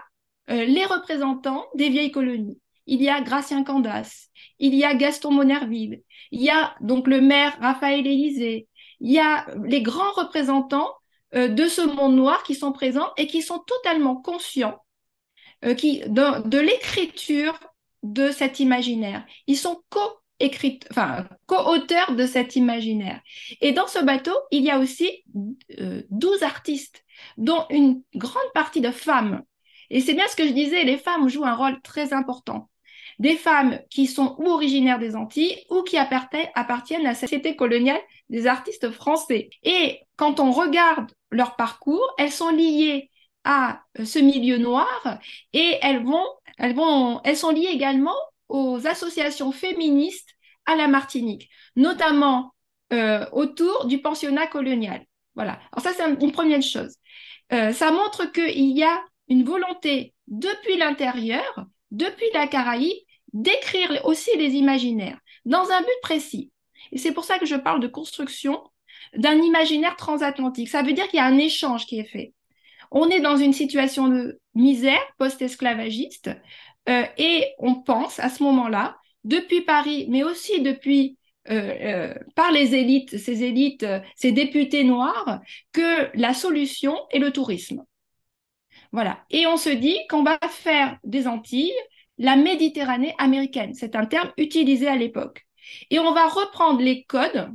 euh, 0.49 0.65
les 0.65 0.85
représentants 0.85 1.65
des 1.75 1.89
vieilles 1.89 2.11
colonies. 2.11 2.59
Il 2.87 3.01
y 3.01 3.09
a 3.09 3.21
Gratien 3.21 3.63
Candas, 3.63 4.27
il 4.59 4.75
y 4.75 4.83
a 4.83 4.93
Gaston 4.93 5.31
Monerville, 5.31 6.03
il 6.31 6.41
y 6.41 6.51
a 6.51 6.75
donc 6.81 7.07
le 7.07 7.19
maire 7.19 7.57
Raphaël 7.59 8.05
Élysée, 8.05 8.67
il 8.99 9.11
y 9.11 9.19
a 9.19 9.47
les 9.63 9.81
grands 9.81 10.11
représentants 10.11 10.93
euh, 11.35 11.47
de 11.47 11.67
ce 11.67 11.81
monde 11.81 12.15
noir 12.15 12.43
qui 12.43 12.55
sont 12.55 12.71
présents 12.71 13.11
et 13.17 13.27
qui 13.27 13.41
sont 13.41 13.59
totalement 13.59 14.15
conscients 14.15 14.79
euh, 15.65 15.73
de, 15.73 16.57
l'écriture 16.59 17.59
de 18.03 18.31
cet 18.31 18.59
imaginaire. 18.59 19.25
Ils 19.47 19.57
sont 19.57 19.81
co 19.89 19.99
écrite, 20.39 20.85
enfin, 20.91 21.25
de 21.49 22.25
cet 22.25 22.55
imaginaire. 22.57 23.21
Et 23.61 23.71
dans 23.71 23.87
ce 23.87 24.03
bateau, 24.03 24.35
il 24.51 24.63
y 24.63 24.69
a 24.69 24.79
aussi 24.79 25.23
euh, 25.79 26.03
12 26.09 26.43
artistes, 26.43 27.04
dont 27.37 27.65
une 27.69 28.01
grande 28.15 28.51
partie 28.53 28.81
de 28.81 28.91
femmes. 28.91 29.43
Et 29.89 30.01
c'est 30.01 30.13
bien 30.13 30.27
ce 30.27 30.35
que 30.35 30.47
je 30.47 30.53
disais, 30.53 30.83
les 30.83 30.97
femmes 30.97 31.29
jouent 31.29 31.45
un 31.45 31.55
rôle 31.55 31.81
très 31.81 32.13
important. 32.13 32.69
Des 33.19 33.35
femmes 33.37 33.79
qui 33.89 34.07
sont 34.07 34.35
ou 34.39 34.49
originaires 34.49 34.99
des 34.99 35.15
Antilles 35.15 35.57
ou 35.69 35.83
qui 35.83 35.97
appartiennent 35.97 36.49
à 36.55 37.09
la 37.09 37.15
société 37.15 37.55
coloniale 37.55 38.01
des 38.29 38.47
artistes 38.47 38.89
français. 38.91 39.49
Et 39.63 39.99
quand 40.17 40.39
on 40.39 40.51
regarde 40.51 41.11
leur 41.31 41.55
parcours, 41.55 42.05
elles 42.17 42.31
sont 42.31 42.49
liées 42.49 43.09
à 43.43 43.81
euh, 43.99 44.05
ce 44.05 44.19
milieu 44.19 44.57
noir 44.57 45.19
et 45.53 45.77
elles 45.81 46.03
vont, 46.03 46.25
elles 46.57 46.75
vont, 46.75 47.21
elles 47.23 47.37
sont 47.37 47.51
liées 47.51 47.69
également 47.71 48.15
aux 48.49 48.85
associations 48.87 49.51
féministes 49.51 50.31
à 50.65 50.75
la 50.75 50.87
Martinique, 50.87 51.49
notamment 51.75 52.53
euh, 52.91 53.25
autour 53.31 53.85
du 53.85 54.01
pensionnat 54.01 54.47
colonial. 54.47 55.05
Voilà. 55.35 55.59
Alors 55.71 55.83
ça, 55.83 55.93
c'est 55.93 56.23
une 56.23 56.31
première 56.31 56.61
chose. 56.61 56.95
Euh, 57.53 57.71
ça 57.71 57.91
montre 57.91 58.31
qu'il 58.31 58.77
y 58.77 58.83
a 58.83 59.03
une 59.27 59.43
volonté 59.43 60.13
depuis 60.27 60.77
l'intérieur, 60.77 61.65
depuis 61.91 62.25
la 62.33 62.47
Caraïbe, 62.47 62.97
d'écrire 63.33 64.01
aussi 64.05 64.31
les 64.37 64.53
imaginaires 64.53 65.19
dans 65.45 65.69
un 65.69 65.81
but 65.81 65.99
précis. 66.01 66.51
Et 66.91 66.97
c'est 66.97 67.11
pour 67.11 67.25
ça 67.25 67.39
que 67.39 67.45
je 67.45 67.55
parle 67.55 67.79
de 67.79 67.87
construction 67.87 68.63
d'un 69.15 69.35
imaginaire 69.41 69.95
transatlantique. 69.95 70.69
Ça 70.69 70.81
veut 70.81 70.93
dire 70.93 71.07
qu'il 71.07 71.17
y 71.17 71.21
a 71.21 71.25
un 71.25 71.37
échange 71.37 71.85
qui 71.85 71.99
est 71.99 72.05
fait. 72.09 72.33
On 72.91 73.09
est 73.09 73.19
dans 73.19 73.37
une 73.37 73.53
situation 73.53 74.07
de 74.07 74.39
misère 74.53 75.01
post-esclavagiste 75.17 76.31
euh, 76.87 77.03
et 77.17 77.53
on 77.59 77.75
pense 77.75 78.19
à 78.19 78.29
ce 78.29 78.43
moment-là, 78.43 78.97
depuis 79.23 79.61
Paris, 79.61 80.05
mais 80.09 80.23
aussi 80.23 80.61
depuis 80.61 81.17
euh, 81.49 81.73
euh, 81.81 82.13
par 82.35 82.51
les 82.51 82.75
élites, 82.75 83.17
ces 83.17 83.43
élites, 83.43 83.85
ces 84.15 84.31
députés 84.31 84.83
noirs, 84.83 85.41
que 85.71 86.09
la 86.17 86.33
solution 86.33 86.97
est 87.11 87.19
le 87.19 87.31
tourisme. 87.31 87.83
Voilà. 88.91 89.23
Et 89.29 89.45
on 89.47 89.57
se 89.57 89.69
dit 89.69 89.97
qu'on 90.09 90.23
va 90.23 90.39
faire 90.49 90.97
des 91.03 91.27
Antilles 91.27 91.73
la 92.17 92.35
Méditerranée 92.35 93.13
américaine. 93.17 93.73
C'est 93.73 93.95
un 93.95 94.05
terme 94.05 94.31
utilisé 94.37 94.87
à 94.87 94.95
l'époque. 94.95 95.45
Et 95.89 95.99
on 95.99 96.13
va 96.13 96.27
reprendre 96.27 96.81
les 96.81 97.03
codes 97.03 97.51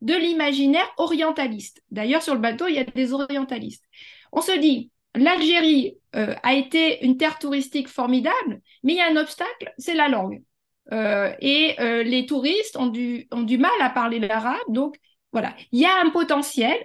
de 0.00 0.14
l'imaginaire 0.14 0.88
orientaliste. 0.96 1.82
D'ailleurs, 1.90 2.22
sur 2.22 2.34
le 2.34 2.40
bateau, 2.40 2.68
il 2.68 2.76
y 2.76 2.78
a 2.78 2.84
des 2.84 3.12
orientalistes. 3.12 3.84
On 4.32 4.40
se 4.40 4.56
dit, 4.58 4.90
l'Algérie 5.14 5.98
euh, 6.16 6.34
a 6.42 6.54
été 6.54 7.04
une 7.04 7.16
terre 7.16 7.38
touristique 7.38 7.88
formidable, 7.88 8.62
mais 8.82 8.92
il 8.94 8.96
y 8.96 9.00
a 9.00 9.10
un 9.10 9.16
obstacle, 9.16 9.72
c'est 9.78 9.94
la 9.94 10.08
langue. 10.08 10.42
Euh, 10.92 11.32
et 11.40 11.76
euh, 11.80 12.02
les 12.02 12.26
touristes 12.26 12.76
ont 12.76 12.88
du, 12.88 13.28
ont 13.30 13.42
du 13.42 13.58
mal 13.58 13.70
à 13.80 13.90
parler 13.90 14.18
l'arabe. 14.18 14.58
Donc, 14.68 14.96
voilà, 15.32 15.54
il 15.72 15.80
y 15.80 15.86
a 15.86 16.00
un 16.00 16.10
potentiel 16.10 16.76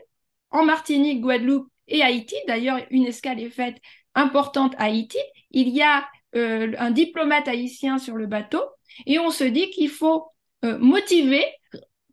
en 0.52 0.64
Martinique, 0.64 1.22
Guadeloupe 1.22 1.70
et 1.88 2.02
Haïti. 2.02 2.36
D'ailleurs, 2.48 2.80
une 2.92 3.06
escale 3.06 3.40
est 3.40 3.50
faite 3.50 3.78
importante 4.14 4.76
à 4.78 4.86
Haïti. 4.86 5.20
Il 5.52 5.70
y 5.70 5.82
a 5.82 6.06
un 6.34 6.92
diplomate 6.92 7.48
haïtien 7.48 7.98
sur 7.98 8.18
le 8.18 8.28
bateau 8.28 8.62
et 9.06 9.20
on 9.20 9.30
se 9.30 9.46
dit 9.46 9.70
qu'il 9.70 9.90
faut 9.90 10.28
motiver, 10.64 11.46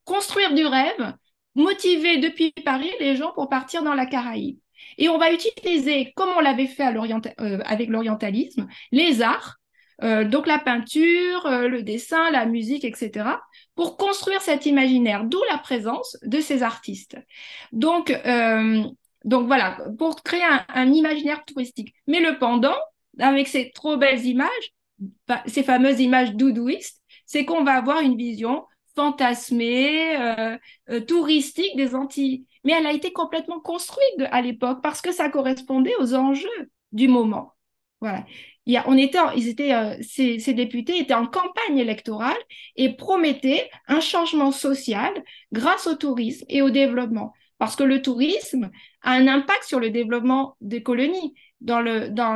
construire 0.04 0.54
du 0.54 0.64
rêve, 0.64 1.14
motiver 1.56 2.18
depuis 2.18 2.52
Paris 2.64 2.90
les 3.00 3.16
gens 3.16 3.32
pour 3.32 3.48
partir 3.48 3.82
dans 3.82 3.94
la 3.94 4.06
Caraïbe. 4.06 4.58
Et 4.98 5.08
on 5.08 5.18
va 5.18 5.32
utiliser, 5.32 6.12
comme 6.16 6.30
on 6.36 6.40
l'avait 6.40 6.66
fait 6.66 6.94
euh, 6.94 7.58
avec 7.64 7.88
l'orientalisme, 7.88 8.68
les 8.90 9.22
arts, 9.22 9.58
euh, 10.02 10.24
donc 10.24 10.46
la 10.46 10.58
peinture, 10.58 11.46
euh, 11.46 11.68
le 11.68 11.82
dessin, 11.82 12.30
la 12.30 12.46
musique, 12.46 12.84
etc., 12.84 13.26
pour 13.74 13.96
construire 13.96 14.40
cet 14.42 14.66
imaginaire, 14.66 15.24
d'où 15.24 15.40
la 15.50 15.58
présence 15.58 16.16
de 16.22 16.40
ces 16.40 16.62
artistes. 16.62 17.16
Donc, 17.72 18.12
donc 19.24 19.46
voilà, 19.46 19.78
pour 19.98 20.22
créer 20.22 20.42
un, 20.68 20.92
imaginaire 20.92 21.42
touristique. 21.46 21.94
Mais 22.06 22.20
le 22.20 22.38
pendant, 22.38 22.76
avec 23.18 23.48
ces 23.48 23.70
trop 23.70 23.96
belles 23.96 24.26
images, 24.26 24.72
bah, 25.26 25.42
ces 25.46 25.62
fameuses 25.62 26.00
images 26.00 26.34
doudouistes, 26.34 27.00
c'est 27.24 27.46
qu'on 27.46 27.64
va 27.64 27.72
avoir 27.72 28.00
une 28.00 28.16
vision 28.16 28.66
fantasmée, 28.94 30.18
touristique 31.06 31.74
des 31.76 31.94
Antilles 31.94 32.44
mais 32.64 32.72
elle 32.72 32.86
a 32.86 32.92
été 32.92 33.12
complètement 33.12 33.60
construite 33.60 34.22
à 34.30 34.40
l'époque 34.40 34.80
parce 34.82 35.00
que 35.00 35.12
ça 35.12 35.28
correspondait 35.28 35.96
aux 35.98 36.14
enjeux 36.14 36.70
du 36.92 37.08
moment. 37.08 37.54
Voilà. 38.02 38.26
Il 38.66 38.72
y 38.72 38.76
a, 38.76 38.84
on 38.88 38.96
était, 38.96 39.18
ils 39.36 39.48
étaient, 39.48 39.72
euh, 39.72 39.94
ces, 40.02 40.40
ces, 40.40 40.54
députés 40.54 40.98
étaient 40.98 41.14
en 41.14 41.26
campagne 41.26 41.78
électorale 41.78 42.36
et 42.74 42.94
promettaient 42.96 43.70
un 43.86 44.00
changement 44.00 44.50
social 44.50 45.12
grâce 45.52 45.86
au 45.86 45.94
tourisme 45.94 46.44
et 46.48 46.62
au 46.62 46.70
développement. 46.70 47.32
Parce 47.58 47.76
que 47.76 47.84
le 47.84 48.02
tourisme 48.02 48.72
a 49.02 49.12
un 49.12 49.28
impact 49.28 49.62
sur 49.62 49.78
le 49.78 49.90
développement 49.90 50.56
des 50.60 50.82
colonies, 50.82 51.32
dans 51.60 51.80
le 51.80 52.08
dans 52.08 52.34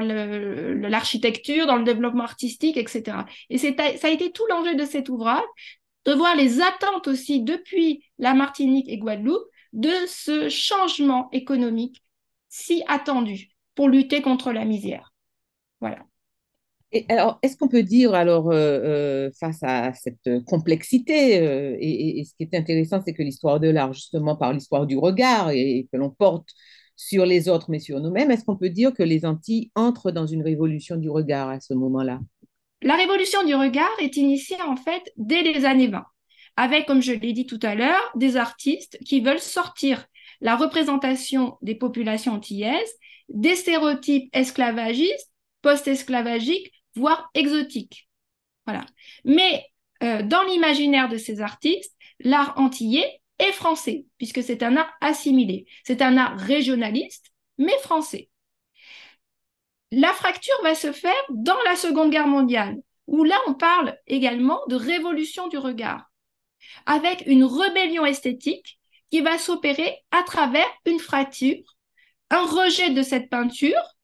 l'architecture, 0.88 1.66
dans 1.66 1.78
le 1.78 1.84
développement 1.84 2.22
artistique, 2.22 2.76
etc. 2.76 3.18
Et 3.50 3.58
c'est 3.58 3.76
ça 3.98 4.06
a 4.06 4.10
été 4.10 4.30
tout 4.30 4.46
l'enjeu 4.48 4.76
de 4.76 4.84
cet 4.84 5.08
ouvrage, 5.08 5.42
de 6.04 6.12
voir 6.12 6.36
les 6.36 6.60
attentes 6.60 7.08
aussi 7.08 7.42
depuis 7.42 8.04
la 8.20 8.34
Martinique 8.34 8.88
et 8.88 8.98
Guadeloupe 8.98 9.48
de 9.72 9.90
ce 10.06 10.48
changement 10.48 11.28
économique 11.32 12.04
si 12.48 12.84
attendu 12.86 13.48
pour 13.74 13.88
lutter 13.88 14.22
contre 14.22 14.52
la 14.52 14.64
misère. 14.64 15.15
Voilà. 15.80 16.04
Et 16.92 17.04
alors, 17.08 17.38
est-ce 17.42 17.56
qu'on 17.56 17.68
peut 17.68 17.82
dire, 17.82 18.14
alors, 18.14 18.50
euh, 18.50 18.54
euh, 18.54 19.30
face 19.38 19.62
à 19.62 19.92
cette 19.92 20.44
complexité, 20.46 21.40
euh, 21.40 21.76
et, 21.80 22.24
ce 22.24 22.34
qui 22.36 22.44
est 22.44 22.56
intéressant, 22.56 23.02
c'est 23.04 23.12
que 23.12 23.22
l'histoire 23.22 23.60
de 23.60 23.68
l'art, 23.68 23.92
justement, 23.92 24.36
par 24.36 24.52
l'histoire 24.52 24.86
du 24.86 24.96
regard, 24.96 25.50
et, 25.50 25.88
que 25.92 25.98
l'on 25.98 26.10
porte 26.10 26.48
sur 26.94 27.26
les 27.26 27.48
autres, 27.48 27.70
mais 27.70 27.80
sur 27.80 28.00
nous-mêmes, 28.00 28.30
est-ce 28.30 28.44
qu'on 28.44 28.56
peut 28.56 28.70
dire 28.70 28.94
que 28.94 29.02
les 29.02 29.26
Antilles 29.26 29.70
entrent 29.74 30.12
dans 30.12 30.26
une 30.26 30.42
révolution 30.42 30.96
du 30.96 31.10
regard 31.10 31.48
à 31.48 31.60
ce 31.60 31.74
moment-là? 31.74 32.20
La 32.82 32.94
révolution 32.94 33.44
du 33.44 33.54
regard 33.54 33.90
est 34.00 34.16
initiée, 34.16 34.56
en 34.66 34.76
fait, 34.76 35.02
dès 35.16 35.42
les 35.42 35.64
années 35.64 35.88
20 35.88 36.04
avec, 36.56 36.86
comme 36.86 37.02
je 37.02 37.12
l'ai 37.12 37.32
dit 37.32 37.46
tout 37.46 37.60
à 37.62 37.74
l'heure, 37.74 38.10
des 38.14 38.36
artistes 38.36 38.98
qui 39.04 39.20
veulent 39.20 39.40
sortir 39.40 40.06
la 40.40 40.56
représentation 40.56 41.56
des 41.62 41.74
populations 41.74 42.32
antillaises 42.32 42.94
des 43.28 43.56
stéréotypes 43.56 44.30
esclavagistes, 44.32 45.30
post-esclavagiques, 45.66 46.72
voire 46.94 47.28
exotiques. 47.34 48.08
Voilà. 48.66 48.86
Mais 49.24 49.66
euh, 50.04 50.22
dans 50.22 50.44
l'imaginaire 50.44 51.08
de 51.08 51.16
ces 51.16 51.40
artistes, 51.40 51.92
l'art 52.20 52.54
antillais 52.56 53.20
est 53.40 53.50
français, 53.50 54.06
puisque 54.16 54.44
c'est 54.44 54.62
un 54.62 54.76
art 54.76 54.92
assimilé. 55.00 55.66
C'est 55.82 56.02
un 56.02 56.16
art 56.18 56.38
régionaliste, 56.38 57.32
mais 57.58 57.76
français. 57.78 58.30
La 59.90 60.12
fracture 60.12 60.54
va 60.62 60.76
se 60.76 60.92
faire 60.92 61.24
dans 61.30 61.60
la 61.64 61.74
Seconde 61.74 62.12
Guerre 62.12 62.28
mondiale, 62.28 62.76
où 63.08 63.24
là 63.24 63.38
on 63.48 63.54
parle 63.54 63.98
également 64.06 64.60
de 64.68 64.76
révolution 64.76 65.48
du 65.48 65.58
regard 65.58 66.12
avec 66.86 67.24
une 67.26 67.44
rébellion 67.44 68.06
esthétique 68.06 68.78
qui 69.10 69.20
va 69.20 69.36
s'opérer 69.38 70.04
à 70.12 70.22
travers 70.22 70.68
une 70.84 71.00
fracture, 71.00 71.76
un 72.30 72.44
rejet 72.44 72.90
de 72.90 73.02
cette 73.02 73.30
peinture 73.30 73.95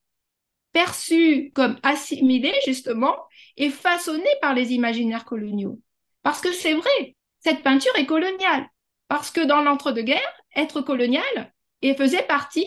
perçue 0.72 1.52
comme 1.54 1.78
assimilée 1.82 2.54
justement 2.66 3.16
et 3.56 3.70
façonnée 3.70 4.24
par 4.40 4.54
les 4.54 4.72
imaginaires 4.72 5.24
coloniaux. 5.24 5.80
Parce 6.22 6.40
que 6.40 6.52
c'est 6.52 6.74
vrai, 6.74 7.16
cette 7.40 7.62
peinture 7.62 7.94
est 7.96 8.06
coloniale. 8.06 8.68
Parce 9.08 9.30
que 9.30 9.44
dans 9.44 9.62
l'entre-deux-guerres, 9.62 10.42
être 10.56 10.80
colonial 10.80 11.52
et 11.82 11.94
faisait 11.94 12.22
partie, 12.22 12.66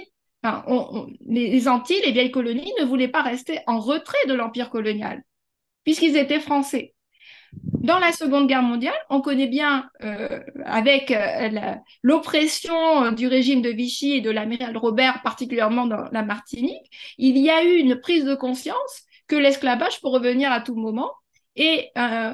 les 1.26 1.68
Antilles, 1.68 2.02
les 2.06 2.12
vieilles 2.12 2.32
colonies 2.32 2.74
ne 2.80 2.86
voulaient 2.86 3.08
pas 3.08 3.22
rester 3.22 3.60
en 3.68 3.80
retrait 3.80 4.28
de 4.28 4.34
l'empire 4.34 4.70
colonial, 4.70 5.24
puisqu'ils 5.84 6.18
étaient 6.18 6.40
français. 6.40 6.95
Dans 7.86 8.00
la 8.00 8.12
Seconde 8.12 8.48
Guerre 8.48 8.64
mondiale, 8.64 8.98
on 9.12 9.22
connaît 9.22 9.46
bien, 9.46 9.92
euh, 10.04 10.40
avec 10.66 11.12
euh, 11.12 11.76
l'oppression 12.02 13.12
du 13.12 13.28
régime 13.28 13.62
de 13.62 13.70
Vichy 13.70 14.14
et 14.14 14.22
de 14.22 14.32
l'amiral 14.32 14.76
Robert, 14.76 15.22
particulièrement 15.22 15.86
dans 15.86 16.10
la 16.12 16.24
Martinique, 16.24 16.90
il 17.20 17.38
y 17.38 17.52
a 17.52 17.64
eu 17.64 17.76
une 17.76 18.00
prise 18.00 18.26
de 18.26 18.34
conscience 18.34 19.04
que 19.28 19.36
l'esclavage 19.36 20.02
peut 20.02 20.08
revenir 20.08 20.52
à 20.52 20.62
tout 20.62 20.74
moment 20.74 21.12
et 21.56 21.92
euh, 21.98 22.34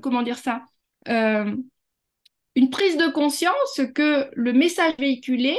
comment 0.00 0.22
dire 0.22 0.38
ça, 0.38 0.62
une 1.08 2.70
prise 2.70 2.96
de 2.96 3.08
conscience 3.10 3.80
que 3.96 4.30
le 4.32 4.52
message 4.52 4.94
véhiculé 5.00 5.58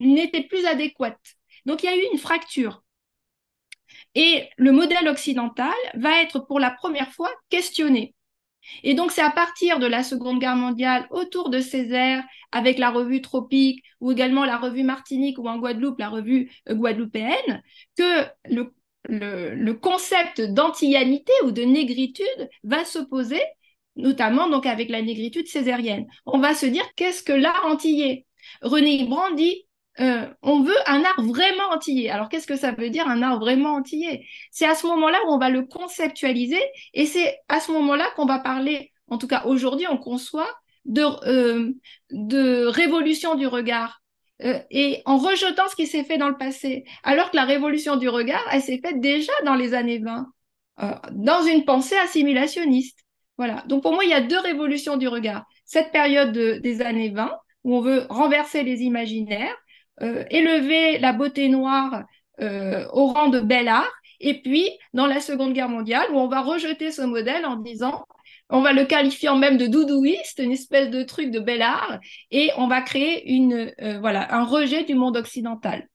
n'était 0.00 0.42
plus 0.42 0.66
adéquat. 0.66 1.16
Donc 1.64 1.82
il 1.82 1.86
y 1.86 1.88
a 1.88 1.96
eu 1.96 2.04
une 2.12 2.18
fracture 2.18 2.82
et 4.18 4.48
le 4.56 4.72
modèle 4.72 5.06
occidental 5.06 5.76
va 5.94 6.20
être 6.20 6.40
pour 6.40 6.58
la 6.58 6.72
première 6.72 7.12
fois 7.12 7.30
questionné. 7.50 8.16
Et 8.82 8.94
donc, 8.94 9.12
c'est 9.12 9.22
à 9.22 9.30
partir 9.30 9.78
de 9.78 9.86
la 9.86 10.02
Seconde 10.02 10.40
Guerre 10.40 10.56
mondiale, 10.56 11.06
autour 11.10 11.50
de 11.50 11.60
Césaire, 11.60 12.24
avec 12.50 12.78
la 12.78 12.90
revue 12.90 13.22
Tropique, 13.22 13.84
ou 14.00 14.10
également 14.10 14.44
la 14.44 14.58
revue 14.58 14.82
Martinique, 14.82 15.38
ou 15.38 15.48
en 15.48 15.58
Guadeloupe, 15.58 16.00
la 16.00 16.08
revue 16.08 16.50
euh, 16.68 16.74
guadeloupéenne, 16.74 17.62
que 17.96 18.24
le, 18.50 19.72
concept 19.74 20.40
d'antillanité 20.40 21.32
ou 21.44 21.52
de 21.52 21.62
négritude 21.62 22.50
va 22.64 22.84
s'opposer, 22.84 23.40
notamment 23.94 24.50
donc 24.50 24.66
avec 24.66 24.90
la 24.90 25.00
négritude 25.00 25.46
césarienne. 25.46 26.08
On 26.26 26.40
va 26.40 26.54
se 26.54 26.66
dire, 26.66 26.84
qu'est-ce 26.96 27.22
que 27.22 27.32
l'art 27.32 27.64
antillais? 27.66 28.26
René 28.62 29.04
Brand 29.04 29.36
dit, 29.36 29.67
euh, 30.00 30.26
on 30.42 30.62
veut 30.62 30.76
un 30.86 31.02
art 31.02 31.22
vraiment 31.22 31.70
antillais. 31.72 32.10
Alors, 32.10 32.28
qu'est-ce 32.28 32.46
que 32.46 32.56
ça 32.56 32.72
veut 32.72 32.90
dire 32.90 33.08
un 33.08 33.22
art 33.22 33.40
vraiment 33.40 33.74
antillais 33.74 34.24
C'est 34.50 34.66
à 34.66 34.74
ce 34.74 34.86
moment-là 34.86 35.18
où 35.26 35.32
on 35.32 35.38
va 35.38 35.50
le 35.50 35.62
conceptualiser 35.62 36.62
et 36.94 37.06
c'est 37.06 37.38
à 37.48 37.60
ce 37.60 37.72
moment-là 37.72 38.08
qu'on 38.14 38.26
va 38.26 38.38
parler, 38.38 38.92
en 39.08 39.18
tout 39.18 39.26
cas 39.26 39.44
aujourd'hui, 39.44 39.86
on 39.90 39.98
conçoit 39.98 40.50
de, 40.84 41.02
euh, 41.28 41.72
de 42.10 42.66
révolution 42.66 43.34
du 43.34 43.46
regard. 43.46 44.00
Euh, 44.44 44.60
et 44.70 45.02
en 45.04 45.18
rejetant 45.18 45.68
ce 45.68 45.74
qui 45.74 45.88
s'est 45.88 46.04
fait 46.04 46.16
dans 46.16 46.28
le 46.28 46.36
passé, 46.38 46.84
alors 47.02 47.30
que 47.30 47.36
la 47.36 47.44
révolution 47.44 47.96
du 47.96 48.08
regard, 48.08 48.44
elle 48.52 48.62
s'est 48.62 48.80
faite 48.84 49.00
déjà 49.00 49.32
dans 49.44 49.56
les 49.56 49.74
années 49.74 49.98
20, 49.98 50.26
dans 51.10 51.42
une 51.42 51.64
pensée 51.64 51.96
assimilationniste. 51.96 53.00
Voilà. 53.36 53.64
Donc 53.66 53.82
pour 53.82 53.94
moi, 53.94 54.04
il 54.04 54.10
y 54.10 54.14
a 54.14 54.20
deux 54.20 54.38
révolutions 54.38 54.96
du 54.96 55.08
regard. 55.08 55.44
Cette 55.64 55.90
période 55.90 56.32
des 56.32 56.82
années 56.82 57.10
20, 57.10 57.36
où 57.64 57.76
on 57.76 57.80
veut 57.80 58.06
renverser 58.08 58.62
les 58.62 58.82
imaginaires, 58.82 59.56
euh, 59.56 59.67
élever 60.00 60.98
la 60.98 61.12
beauté 61.12 61.48
noire 61.48 62.04
au 62.40 63.06
rang 63.06 63.28
de 63.28 63.40
bel 63.40 63.68
art. 63.68 63.92
Et 64.20 64.40
puis, 64.42 64.68
dans 64.94 65.06
la 65.06 65.20
Seconde 65.20 65.52
Guerre 65.52 65.68
mondiale, 65.68 66.08
où 66.12 66.18
on 66.18 66.28
va 66.28 66.40
rejeter 66.40 66.90
ce 66.90 67.02
modèle 67.02 67.44
en 67.46 67.56
disant, 67.56 68.04
on 68.50 68.62
va 68.62 68.72
le 68.72 68.84
qualifier 68.84 69.30
même 69.36 69.58
de 69.58 69.66
doudouiste, 69.66 70.40
une 70.40 70.52
espèce 70.52 70.90
de 70.90 71.02
truc 71.02 71.30
de 71.30 71.38
bel 71.38 71.62
art, 71.62 71.98
et 72.30 72.50
on 72.56 72.66
va 72.66 72.80
créer 72.82 73.30
une, 73.30 73.72
voilà, 74.00 74.34
un 74.34 74.44
rejet 74.44 74.84
du 74.84 74.94
monde 74.94 75.16
occidental, 75.16 75.88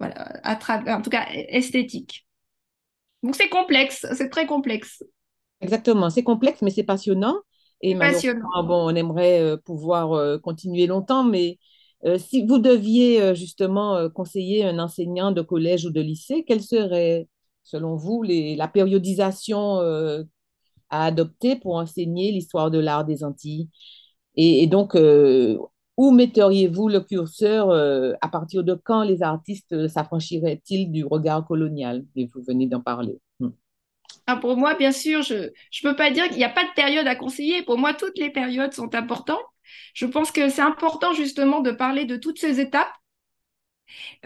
voilà, 0.00 0.28
à 0.42 0.56
travers, 0.56 0.96
en 0.96 1.02
tout 1.02 1.10
cas 1.10 1.26
esthétique. 1.32 2.26
Donc 3.22 3.34
c'est 3.36 3.48
complexe, 3.48 4.06
c'est 4.12 4.28
très 4.28 4.46
complexe. 4.46 5.02
Exactement, 5.60 6.08
c'est 6.08 6.22
complexe, 6.22 6.62
mais 6.62 6.70
c'est 6.70 6.84
passionnant. 6.84 7.36
Et 7.80 7.94
passionnant. 7.96 8.64
Bon, 8.64 8.90
on 8.90 8.94
aimerait 8.94 9.40
euh, 9.40 9.56
pouvoir 9.56 10.12
euh, 10.12 10.38
continuer 10.38 10.86
longtemps, 10.86 11.24
mais 11.24 11.50
euh, 11.50 11.54
si 12.18 12.46
vous 12.46 12.58
deviez 12.58 13.34
justement 13.34 14.08
conseiller 14.10 14.64
un 14.64 14.78
enseignant 14.78 15.32
de 15.32 15.42
collège 15.42 15.84
ou 15.84 15.90
de 15.90 16.00
lycée, 16.00 16.44
quelle 16.46 16.62
serait, 16.62 17.28
selon 17.64 17.96
vous, 17.96 18.22
la 18.22 18.68
périodisation 18.68 19.78
à 20.90 21.04
adopter 21.04 21.56
pour 21.56 21.76
enseigner 21.76 22.32
l'histoire 22.32 22.70
de 22.70 22.78
l'art 22.78 23.04
des 23.04 23.24
Antilles? 23.24 23.68
Et, 24.36 24.66
donc, 24.68 24.96
où 25.96 26.10
metteriez-vous 26.12 26.88
le 26.88 27.00
curseur 27.00 27.70
À 28.20 28.28
partir 28.28 28.62
de 28.62 28.74
quand 28.74 29.02
les 29.02 29.22
artistes 29.22 29.88
s'affranchiraient-ils 29.88 30.92
du 30.92 31.04
regard 31.04 31.46
colonial? 31.46 32.04
Et 32.14 32.26
vous 32.26 32.42
venez 32.46 32.66
d'en 32.66 32.80
parler. 32.80 33.18
Hmm. 33.40 33.50
Ah, 34.30 34.36
pour 34.36 34.56
moi, 34.58 34.74
bien 34.74 34.92
sûr, 34.92 35.22
je 35.22 35.34
ne 35.34 35.50
peux 35.82 35.96
pas 35.96 36.10
dire 36.10 36.28
qu'il 36.28 36.36
n'y 36.36 36.44
a 36.44 36.50
pas 36.50 36.64
de 36.64 36.72
période 36.74 37.06
à 37.06 37.16
conseiller. 37.16 37.62
Pour 37.62 37.78
moi, 37.78 37.94
toutes 37.94 38.18
les 38.18 38.30
périodes 38.30 38.72
sont 38.74 38.94
importantes. 38.94 39.40
Je 39.94 40.06
pense 40.06 40.30
que 40.32 40.48
c'est 40.50 40.60
important 40.62 41.14
justement 41.14 41.60
de 41.60 41.70
parler 41.72 42.04
de 42.04 42.16
toutes 42.16 42.38
ces 42.38 42.60
étapes 42.60 42.92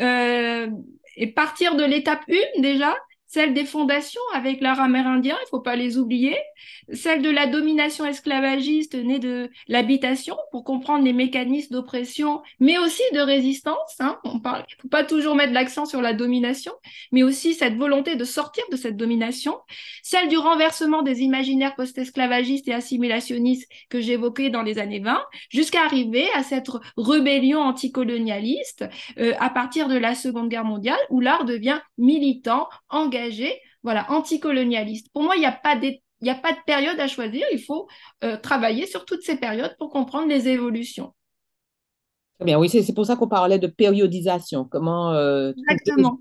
euh, 0.01 0.69
et 1.17 1.27
partir 1.33 1.77
de 1.77 1.85
l'étape 1.85 2.23
1 2.29 2.61
déjà, 2.62 2.97
celle 3.33 3.55
des 3.55 3.64
fondations 3.64 4.21
avec 4.35 4.61
l'art 4.61 4.79
amérindien, 4.79 5.35
il 5.40 5.45
ne 5.45 5.49
faut 5.49 5.61
pas 5.61 5.75
les 5.75 5.97
oublier, 5.97 6.37
celle 6.92 7.23
de 7.23 7.31
la 7.31 7.47
domination 7.47 8.05
esclavagiste 8.05 8.95
née 8.95 9.18
de 9.18 9.49
l'habitation 9.68 10.37
pour 10.51 10.64
comprendre 10.64 11.03
les 11.03 11.14
mécanismes 11.14 11.73
d'oppression, 11.73 12.42
mais 12.61 12.77
aussi 12.77 13.03
de 13.14 13.21
résistance. 13.21 13.97
Hein. 14.01 14.18
On 14.25 14.33
il 14.35 14.37
ne 14.37 14.83
faut 14.83 14.88
pas 14.88 15.05
toujours 15.05 15.35
mettre 15.35 15.55
l'accent 15.55 15.87
sur 15.87 16.03
la 16.03 16.12
domination, 16.12 16.73
mais 17.11 17.23
aussi 17.23 17.55
cette 17.55 17.77
volonté 17.77 18.16
de 18.16 18.25
sortir 18.25 18.64
de 18.71 18.77
cette 18.77 18.99
domination, 18.99 19.57
celle 20.03 20.29
du 20.29 20.37
renversement 20.37 21.01
des 21.01 21.23
imaginaires 21.23 21.75
post-esclavagistes 21.75 22.68
et 22.68 22.75
assimilationnistes 22.75 23.66
que 23.88 24.03
j'évoquais 24.03 24.51
dans 24.51 24.62
les 24.62 24.79
années 24.79 25.01
20, 25.01 25.23
jusqu'à 25.49 25.85
arriver 25.85 26.27
à 26.35 26.42
cette 26.42 26.68
rébellion 26.99 27.61
anticolonialiste 27.61 28.85
euh, 29.18 29.33
à 29.38 29.49
partir 29.49 29.88
de 29.88 29.97
la 29.97 30.14
Seconde 30.14 30.51
Guerre 30.51 30.66
mondiale, 30.66 31.01
où 31.09 31.21
l'art 31.21 31.47
devient 31.47 31.81
militant, 31.97 32.68
engagé 32.90 33.22
voilà, 33.83 34.11
anticolonialiste. 34.11 35.09
Pour 35.13 35.23
moi, 35.23 35.37
il 35.37 35.41
n'y 35.41 35.47
a 35.47 35.53
pas 35.53 35.77
il 36.23 36.27
n'y 36.27 36.31
a 36.31 36.37
pas 36.37 36.53
de 36.53 36.59
période 36.65 36.99
à 37.01 37.09
choisir, 37.09 37.45
il 37.53 37.61
faut 37.61 37.89
euh, 38.23 38.37
travailler 38.37 38.87
sur 38.87 39.05
toutes 39.05 39.23
ces 39.23 39.37
périodes 39.37 39.75
pour 39.77 39.91
comprendre 39.91 40.29
les 40.29 40.49
évolutions. 40.49 41.13
Très 42.39 42.47
bien, 42.47 42.59
oui, 42.59 42.69
c'est 42.69 42.95
pour 42.95 43.07
ça 43.07 43.17
qu'on 43.17 43.29
parlait 43.29 43.59
de 43.59 43.67
périodisation, 43.67 44.65
comment 44.65 45.13
euh, 45.13 45.53
exactement, 45.69 46.19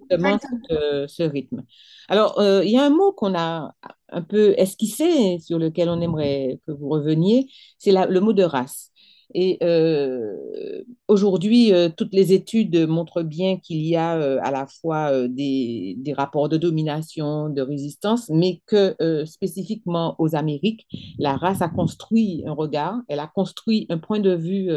euh, 0.72 1.08
ce 1.08 1.24
rythme. 1.24 1.64
Alors, 2.10 2.36
il 2.64 2.70
y 2.70 2.78
a 2.78 2.84
un 2.84 2.90
mot 2.90 3.12
qu'on 3.12 3.36
a 3.36 3.74
un 4.10 4.22
peu 4.22 4.56
esquissé, 4.58 5.38
sur 5.40 5.60
lequel 5.60 5.88
on 5.88 6.02
aimerait 6.02 6.60
que 6.66 6.72
vous 6.72 6.90
reveniez, 6.90 7.48
c'est 7.78 7.92
le 7.92 8.20
mot 8.20 8.34
de 8.34 8.44
race. 8.44 8.91
Et 9.34 9.58
euh, 9.64 10.84
aujourd'hui, 11.08 11.74
euh, 11.74 11.90
toutes 11.96 12.14
les 12.14 12.34
études 12.34 12.88
montrent 12.88 13.24
bien 13.24 13.58
qu'il 13.58 13.82
y 13.82 13.96
a 13.96 14.18
euh, 14.18 14.40
à 14.42 14.52
la 14.52 14.68
fois 14.68 15.28
des, 15.28 15.96
des, 15.98 16.14
rapports 16.14 16.50
de 16.50 16.58
domination, 16.58 17.50
de 17.50 17.62
résistance, 17.62 18.30
mais 18.30 18.62
que 18.66 18.96
spécifiquement 19.26 20.16
aux 20.20 20.36
Amériques, 20.36 20.88
la 21.20 21.36
race 21.36 21.62
a 21.62 21.70
construit 21.70 22.44
un 22.46 22.54
regard, 22.54 23.00
elle 23.08 23.20
a 23.20 23.28
construit 23.28 23.86
un 23.90 23.98
point 23.98 24.20
de 24.20 24.34
vue 24.36 24.70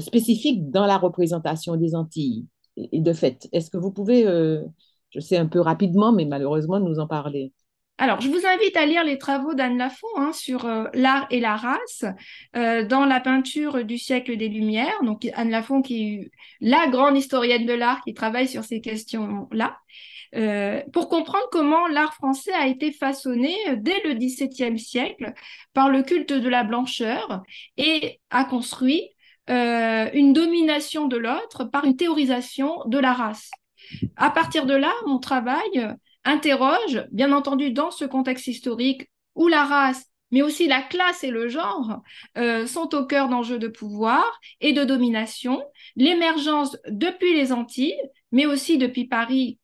spécifique 0.00 0.70
dans 0.70 0.86
la 0.86 0.98
représentation 0.98 1.76
des 1.76 1.94
Antilles. 1.94 2.46
Et 2.76 3.00
de 3.00 3.12
fait, 3.12 3.48
est-ce 3.52 3.70
que 3.70 3.78
vous 3.78 3.92
pouvez, 3.92 4.24
je 5.10 5.20
sais 5.20 5.36
un 5.36 5.46
peu 5.46 5.60
rapidement, 5.60 6.12
mais 6.12 6.24
malheureusement, 6.24 6.80
nous 6.80 6.98
en 6.98 7.06
parler? 7.06 7.52
Alors, 7.98 8.20
je 8.20 8.28
vous 8.28 8.46
invite 8.46 8.76
à 8.76 8.84
lire 8.84 9.04
les 9.04 9.16
travaux 9.16 9.54
d'Anne 9.54 9.78
Lafont 9.78 10.06
hein, 10.16 10.32
sur 10.34 10.66
euh, 10.66 10.84
l'art 10.92 11.26
et 11.30 11.40
la 11.40 11.56
race 11.56 12.04
euh, 12.54 12.84
dans 12.84 13.06
la 13.06 13.20
peinture 13.20 13.84
du 13.84 13.96
siècle 13.96 14.36
des 14.36 14.48
Lumières. 14.48 15.02
Donc, 15.02 15.26
Anne 15.34 15.50
Lafont, 15.50 15.80
qui 15.80 16.14
est 16.14 16.30
la 16.60 16.88
grande 16.88 17.16
historienne 17.16 17.64
de 17.64 17.72
l'art 17.72 18.02
qui 18.02 18.12
travaille 18.12 18.48
sur 18.48 18.64
ces 18.64 18.82
questions-là, 18.82 19.78
euh, 20.34 20.82
pour 20.92 21.08
comprendre 21.08 21.46
comment 21.50 21.86
l'art 21.88 22.12
français 22.12 22.52
a 22.52 22.66
été 22.66 22.92
façonné 22.92 23.54
dès 23.78 24.02
le 24.04 24.12
XVIIe 24.12 24.78
siècle 24.78 25.32
par 25.72 25.88
le 25.88 26.02
culte 26.02 26.34
de 26.34 26.48
la 26.50 26.64
blancheur 26.64 27.42
et 27.78 28.20
a 28.30 28.44
construit 28.44 29.10
une 29.48 30.32
domination 30.32 31.06
de 31.06 31.16
l'autre 31.16 31.62
par 31.62 31.84
une 31.84 31.96
théorisation 31.96 32.82
de 32.86 32.98
la 32.98 33.12
race. 33.12 33.52
À 34.16 34.30
partir 34.30 34.66
de 34.66 34.74
là, 34.74 34.92
mon 35.06 35.20
travail 35.20 35.94
interroge, 36.26 37.06
bien 37.12 37.32
entendu, 37.32 37.70
dans 37.70 37.90
ce 37.90 38.04
contexte 38.04 38.46
historique 38.46 39.08
où 39.34 39.48
la 39.48 39.64
race, 39.64 40.06
mais 40.30 40.42
aussi 40.42 40.66
la 40.66 40.82
classe 40.82 41.24
et 41.24 41.30
le 41.30 41.48
genre 41.48 42.02
euh, 42.36 42.66
sont 42.66 42.94
au 42.94 43.06
cœur 43.06 43.28
d'enjeux 43.28 43.58
de 43.58 43.68
pouvoir 43.68 44.40
et 44.60 44.72
de 44.72 44.84
domination, 44.84 45.62
l'émergence 45.94 46.76
depuis 46.88 47.32
les 47.32 47.52
Antilles, 47.52 48.00
mais 48.32 48.46
aussi 48.46 48.76
depuis 48.76 49.06
Paris, 49.06 49.58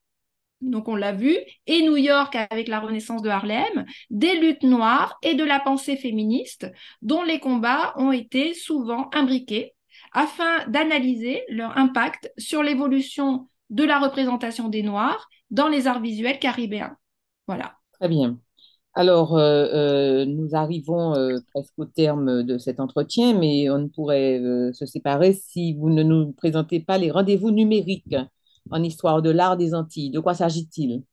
donc 0.61 0.87
on 0.87 0.95
l'a 0.95 1.11
vu, 1.11 1.35
et 1.67 1.81
New 1.81 1.97
York 1.97 2.35
avec 2.49 2.67
la 2.67 2.79
renaissance 2.79 3.21
de 3.21 3.29
Harlem, 3.29 3.85
des 4.09 4.39
luttes 4.39 4.63
noires 4.63 5.17
et 5.21 5.35
de 5.35 5.43
la 5.43 5.59
pensée 5.59 5.97
féministe 5.97 6.71
dont 7.01 7.23
les 7.23 7.39
combats 7.39 7.93
ont 7.97 8.11
été 8.11 8.53
souvent 8.53 9.09
imbriqués 9.13 9.73
afin 10.13 10.65
d'analyser 10.67 11.43
leur 11.49 11.77
impact 11.77 12.31
sur 12.37 12.63
l'évolution 12.63 13.49
de 13.69 13.83
la 13.83 13.99
représentation 13.99 14.69
des 14.69 14.83
Noirs 14.83 15.29
dans 15.53 15.69
les 15.69 15.87
arts 15.87 16.01
visuels 16.01 16.39
caribéens. 16.39 16.97
Voilà. 17.47 17.75
Très 17.93 18.09
bien. 18.09 18.37
Alors, 18.95 19.37
euh, 19.37 19.65
euh, 19.73 20.25
nous 20.25 20.55
arrivons 20.55 21.15
euh, 21.15 21.37
presque 21.53 21.73
au 21.77 21.85
terme 21.85 22.43
de 22.43 22.57
cet 22.57 22.79
entretien, 22.79 23.33
mais 23.33 23.69
on 23.69 23.79
ne 23.79 23.87
pourrait 23.87 24.39
se 24.73 24.85
séparer 24.85 25.33
si 25.33 25.73
vous 25.73 25.89
ne 25.89 26.03
nous 26.03 26.33
présentez 26.33 26.79
pas 26.79 26.97
les 26.97 27.09
rendez-vous 27.11 27.51
numériques 27.51 28.15
en 28.69 28.83
histoire 28.83 29.21
de 29.21 29.29
l'art 29.29 29.57
des 29.57 29.73
Antilles. 29.73 30.11
De 30.11 30.19
quoi 30.19 30.33
s'agit-il? 30.33 31.03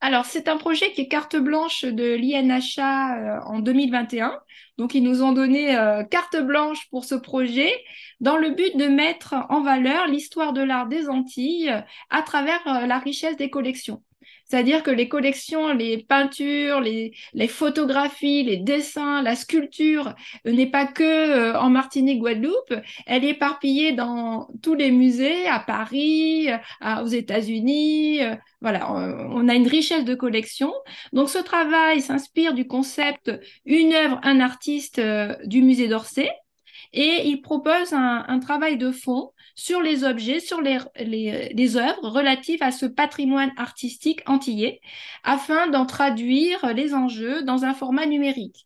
Alors, 0.00 0.24
c'est 0.24 0.48
un 0.48 0.56
projet 0.56 0.92
qui 0.92 1.02
est 1.02 1.08
carte 1.08 1.36
blanche 1.36 1.84
de 1.84 2.14
l'INHA 2.14 3.42
en 3.46 3.60
2021. 3.60 4.38
Donc, 4.78 4.94
ils 4.94 5.02
nous 5.02 5.22
ont 5.22 5.32
donné 5.32 5.74
carte 6.10 6.36
blanche 6.36 6.88
pour 6.90 7.04
ce 7.04 7.14
projet 7.14 7.72
dans 8.20 8.36
le 8.36 8.50
but 8.50 8.76
de 8.76 8.86
mettre 8.86 9.34
en 9.48 9.62
valeur 9.62 10.06
l'histoire 10.06 10.52
de 10.52 10.62
l'art 10.62 10.88
des 10.88 11.08
Antilles 11.08 11.72
à 12.10 12.22
travers 12.22 12.86
la 12.86 12.98
richesse 12.98 13.36
des 13.36 13.50
collections. 13.50 14.02
C'est-à-dire 14.54 14.84
que 14.84 14.92
les 14.92 15.08
collections, 15.08 15.72
les 15.72 15.98
peintures, 15.98 16.78
les, 16.78 17.12
photographies, 17.48 18.44
les 18.44 18.56
dessins, 18.56 19.20
la 19.20 19.34
sculpture 19.34 20.14
euh, 20.46 20.52
n'est 20.52 20.70
pas 20.70 20.86
que 20.86 21.02
euh, 21.02 21.58
en 21.58 21.70
Martinique, 21.70 22.20
Guadeloupe, 22.20 22.72
elle 23.06 23.24
est 23.24 23.30
éparpillée 23.30 23.94
dans 23.94 24.46
tous 24.62 24.74
les 24.74 24.92
musées, 24.92 25.48
à 25.48 25.58
Paris, 25.58 26.50
aux 27.02 27.08
États-Unis. 27.08 28.22
Euh, 28.22 28.36
voilà, 28.60 28.92
on 28.92 29.48
a 29.48 29.56
une 29.56 29.66
richesse 29.66 30.04
de 30.04 30.14
collections. 30.14 30.72
Donc 31.12 31.30
ce 31.30 31.38
travail 31.38 32.00
s'inspire 32.00 32.54
du 32.54 32.68
concept 32.68 33.32
une 33.66 33.92
œuvre, 33.92 34.20
un 34.22 34.38
artiste 34.38 35.00
du 35.46 35.62
musée 35.62 35.88
d'Orsay 35.88 36.30
et 36.94 37.26
il 37.26 37.42
propose 37.42 37.92
un, 37.92 38.38
travail 38.38 38.78
de 38.78 38.92
fond 38.92 39.32
sur 39.56 39.82
les 39.82 40.04
objets, 40.04 40.38
sur 40.40 40.60
les, 40.62 41.76
œuvres 41.76 42.08
relatives 42.08 42.62
à 42.62 42.70
ce 42.70 42.86
patrimoine 42.86 43.52
artistique 43.56 44.20
antillais, 44.26 44.80
afin 45.24 45.66
d'en 45.66 45.86
traduire 45.86 46.72
les 46.72 46.94
enjeux 46.94 47.42
dans 47.42 47.64
un 47.64 47.74
format 47.74 48.06
numérique. 48.06 48.64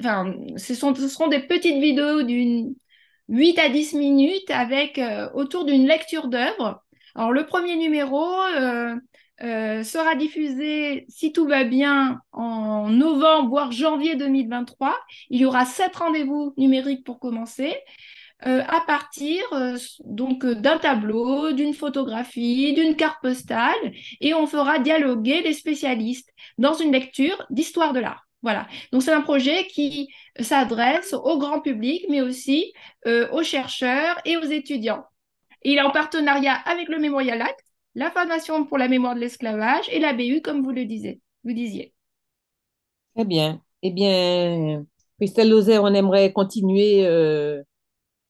enfin, 0.00 0.34
ce, 0.56 0.74
sont, 0.74 0.94
ce 0.94 1.08
seront 1.08 1.28
des 1.28 1.40
petites 1.40 1.80
vidéos 1.80 2.22
d'une 2.22 2.74
8 3.28 3.58
à 3.58 3.68
10 3.68 3.94
minutes 3.94 4.50
avec 4.50 4.98
euh, 4.98 5.28
autour 5.34 5.64
d'une 5.66 5.86
lecture 5.86 6.28
d'œuvres. 6.28 6.82
Alors 7.14 7.32
le 7.32 7.44
premier 7.44 7.76
numéro, 7.76 8.24
euh, 8.56 8.94
euh, 9.42 9.82
sera 9.82 10.16
diffusé, 10.16 11.06
si 11.08 11.32
tout 11.32 11.46
va 11.46 11.64
bien, 11.64 12.20
en 12.32 12.90
novembre, 12.90 13.48
voire 13.48 13.72
janvier 13.72 14.14
2023. 14.16 14.94
Il 15.30 15.40
y 15.40 15.44
aura 15.46 15.64
sept 15.64 15.96
rendez-vous 15.96 16.52
numériques 16.58 17.04
pour 17.04 17.18
commencer. 17.18 17.74
Euh, 18.46 18.62
à 18.68 18.80
partir 18.86 19.42
euh, 19.52 19.76
donc 20.04 20.46
d'un 20.46 20.78
tableau, 20.78 21.52
d'une 21.52 21.74
photographie, 21.74 22.72
d'une 22.72 22.96
carte 22.96 23.20
postale, 23.20 23.92
et 24.20 24.32
on 24.32 24.46
fera 24.46 24.78
dialoguer 24.78 25.42
les 25.42 25.52
spécialistes 25.52 26.30
dans 26.56 26.72
une 26.72 26.92
lecture 26.92 27.44
d'histoire 27.50 27.92
de 27.92 28.00
l'art. 28.00 28.26
Voilà. 28.42 28.66
Donc 28.92 29.02
c'est 29.02 29.12
un 29.12 29.20
projet 29.20 29.66
qui 29.66 30.08
s'adresse 30.38 31.12
au 31.12 31.36
grand 31.38 31.60
public, 31.60 32.06
mais 32.08 32.22
aussi 32.22 32.72
aux 33.06 33.42
chercheurs 33.42 34.18
et 34.24 34.38
aux 34.38 34.44
étudiants. 34.44 35.04
il 35.62 35.76
est 35.76 35.82
en 35.82 35.90
partenariat 35.90 36.54
avec 36.54 36.88
le 36.88 36.98
Memorial 36.98 37.42
Act, 37.42 37.69
la 37.94 38.10
Fondation 38.10 38.64
pour 38.64 38.78
la 38.78 38.88
mémoire 38.88 39.14
de 39.14 39.20
l'esclavage 39.20 39.88
et 39.90 39.98
la 39.98 40.12
BU, 40.12 40.42
comme 40.42 40.62
vous 40.62 40.70
le 40.70 40.84
disiez. 40.84 41.20
Vous 41.44 41.52
disiez. 41.52 41.94
Très 43.14 43.24
bien. 43.24 43.60
Eh 43.82 43.90
bien, 43.90 44.84
Christelle 45.18 45.50
Lozère, 45.50 45.82
on 45.82 45.94
aimerait 45.94 46.32
continuer 46.32 47.06
euh, 47.06 47.62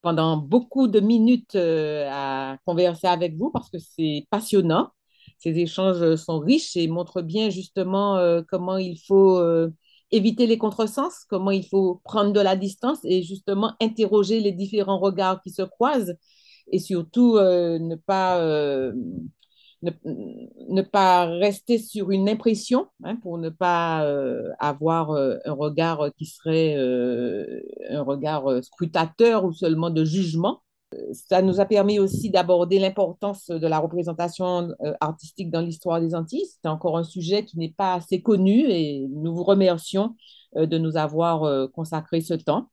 pendant 0.03 0.37
beaucoup 0.37 0.89
de 0.89 1.01
minutes 1.01 1.55
euh, 1.57 2.09
à 2.11 2.59
converser 2.65 3.07
avec 3.09 3.37
vous 3.37 3.51
parce 3.51 3.71
que 3.71 3.79
c'est 3.79 4.27
passionnant. 4.31 4.91
Ces 5.39 5.59
échanges 5.59 6.17
sont 6.17 6.39
riches 6.39 6.77
et 6.77 6.89
montrent 6.89 7.23
bien 7.23 7.51
justement 7.51 8.17
euh, 8.17 8.43
comment 8.49 8.77
il 8.77 8.99
faut 9.07 9.43
éviter 10.11 10.47
les 10.47 10.59
contresens, 10.59 11.25
comment 11.29 11.51
il 11.51 11.67
faut 11.67 12.01
prendre 12.05 12.33
de 12.33 12.41
la 12.41 12.57
distance 12.57 12.99
et 13.05 13.23
justement 13.23 13.75
interroger 13.81 14.41
les 14.41 14.53
différents 14.53 14.99
regards 14.99 15.41
qui 15.43 15.51
se 15.51 15.63
croisent 15.63 16.15
et 16.73 16.79
surtout 16.79 17.37
ne 17.39 17.95
pas 17.95 18.39
ne, 19.83 20.83
pas 20.83 21.27
rester 21.27 21.79
sur 21.79 22.11
une 22.11 22.29
impression 22.29 22.89
hein, 23.05 23.17
pour 23.17 23.39
ne 23.39 23.49
pas 23.49 24.05
euh, 24.05 24.51
avoir 24.59 25.11
euh, 25.11 25.37
un 25.45 25.53
regard 25.53 26.11
qui 26.17 26.27
serait 26.27 26.77
euh, 26.77 27.61
un 27.89 28.03
regard 28.03 28.63
scrutateur 28.63 29.45
ou 29.45 29.53
seulement 29.53 29.91
de 29.91 30.05
jugement. 30.05 30.63
Ça 31.13 31.41
nous 31.41 31.61
a 31.61 31.67
permis 31.67 32.01
aussi 32.01 32.31
d'aborder 32.31 32.81
l'importance 32.81 33.47
de 33.47 33.67
la 33.67 33.79
représentation 33.79 34.75
artistique 35.01 35.49
dans 35.49 35.61
l'histoire 35.61 36.01
des 36.01 36.17
Antilles. 36.17 36.45
C'est 36.47 36.69
encore 36.69 36.99
un 36.99 37.05
sujet 37.05 37.45
qui 37.45 37.59
n'est 37.59 37.73
pas 37.77 37.95
assez 37.95 38.23
connu 38.23 38.65
et 38.69 39.07
nous 39.09 39.33
vous 39.33 39.45
remercions 39.45 40.17
de 40.57 40.79
nous 40.79 40.97
avoir 40.97 41.71
consacré 41.71 42.23
ce 42.23 42.35
temps. 42.35 42.71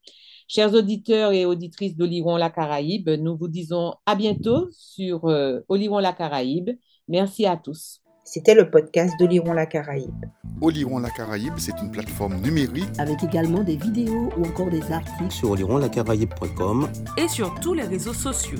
Chers 0.48 0.74
auditeurs 0.74 1.30
et 1.30 1.44
auditrices 1.44 1.96
d'Oliron 1.96 2.36
la 2.36 2.50
Caraïbe, 2.50 3.08
nous 3.08 3.36
vous 3.36 3.46
disons 3.46 3.94
à 4.04 4.16
bientôt 4.16 4.66
sur 4.72 5.22
Oliron 5.68 6.00
la 6.00 6.12
Caraïbe. 6.12 6.70
Merci 7.08 7.46
à 7.46 7.56
tous. 7.56 8.02
C'était 8.22 8.54
le 8.54 8.70
podcast 8.70 9.14
d'Oliron 9.18 9.54
la 9.54 9.64
Caraïbe. 9.64 10.26
Oliron 10.60 10.98
la 10.98 11.08
Caraïbe, 11.08 11.54
c'est 11.56 11.72
une 11.80 11.90
plateforme 11.90 12.34
numérique 12.42 12.90
avec 12.98 13.22
également 13.22 13.62
des 13.62 13.76
vidéos 13.76 14.28
ou 14.36 14.44
encore 14.44 14.68
des 14.68 14.82
articles 14.92 15.30
sur 15.32 15.52
olironlacaraïbe.com 15.52 16.88
et 17.16 17.28
sur 17.28 17.54
tous 17.60 17.72
les 17.72 17.84
réseaux 17.84 18.12
sociaux. 18.12 18.58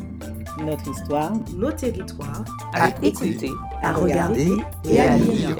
Notre 0.64 0.90
histoire, 0.90 1.32
nos 1.54 1.72
territoires, 1.72 2.44
à, 2.72 2.86
à 2.86 2.88
écouter, 3.02 3.50
à 3.82 3.92
regarder 3.92 4.56
et 4.88 5.00
à 5.00 5.18
lire. 5.18 5.58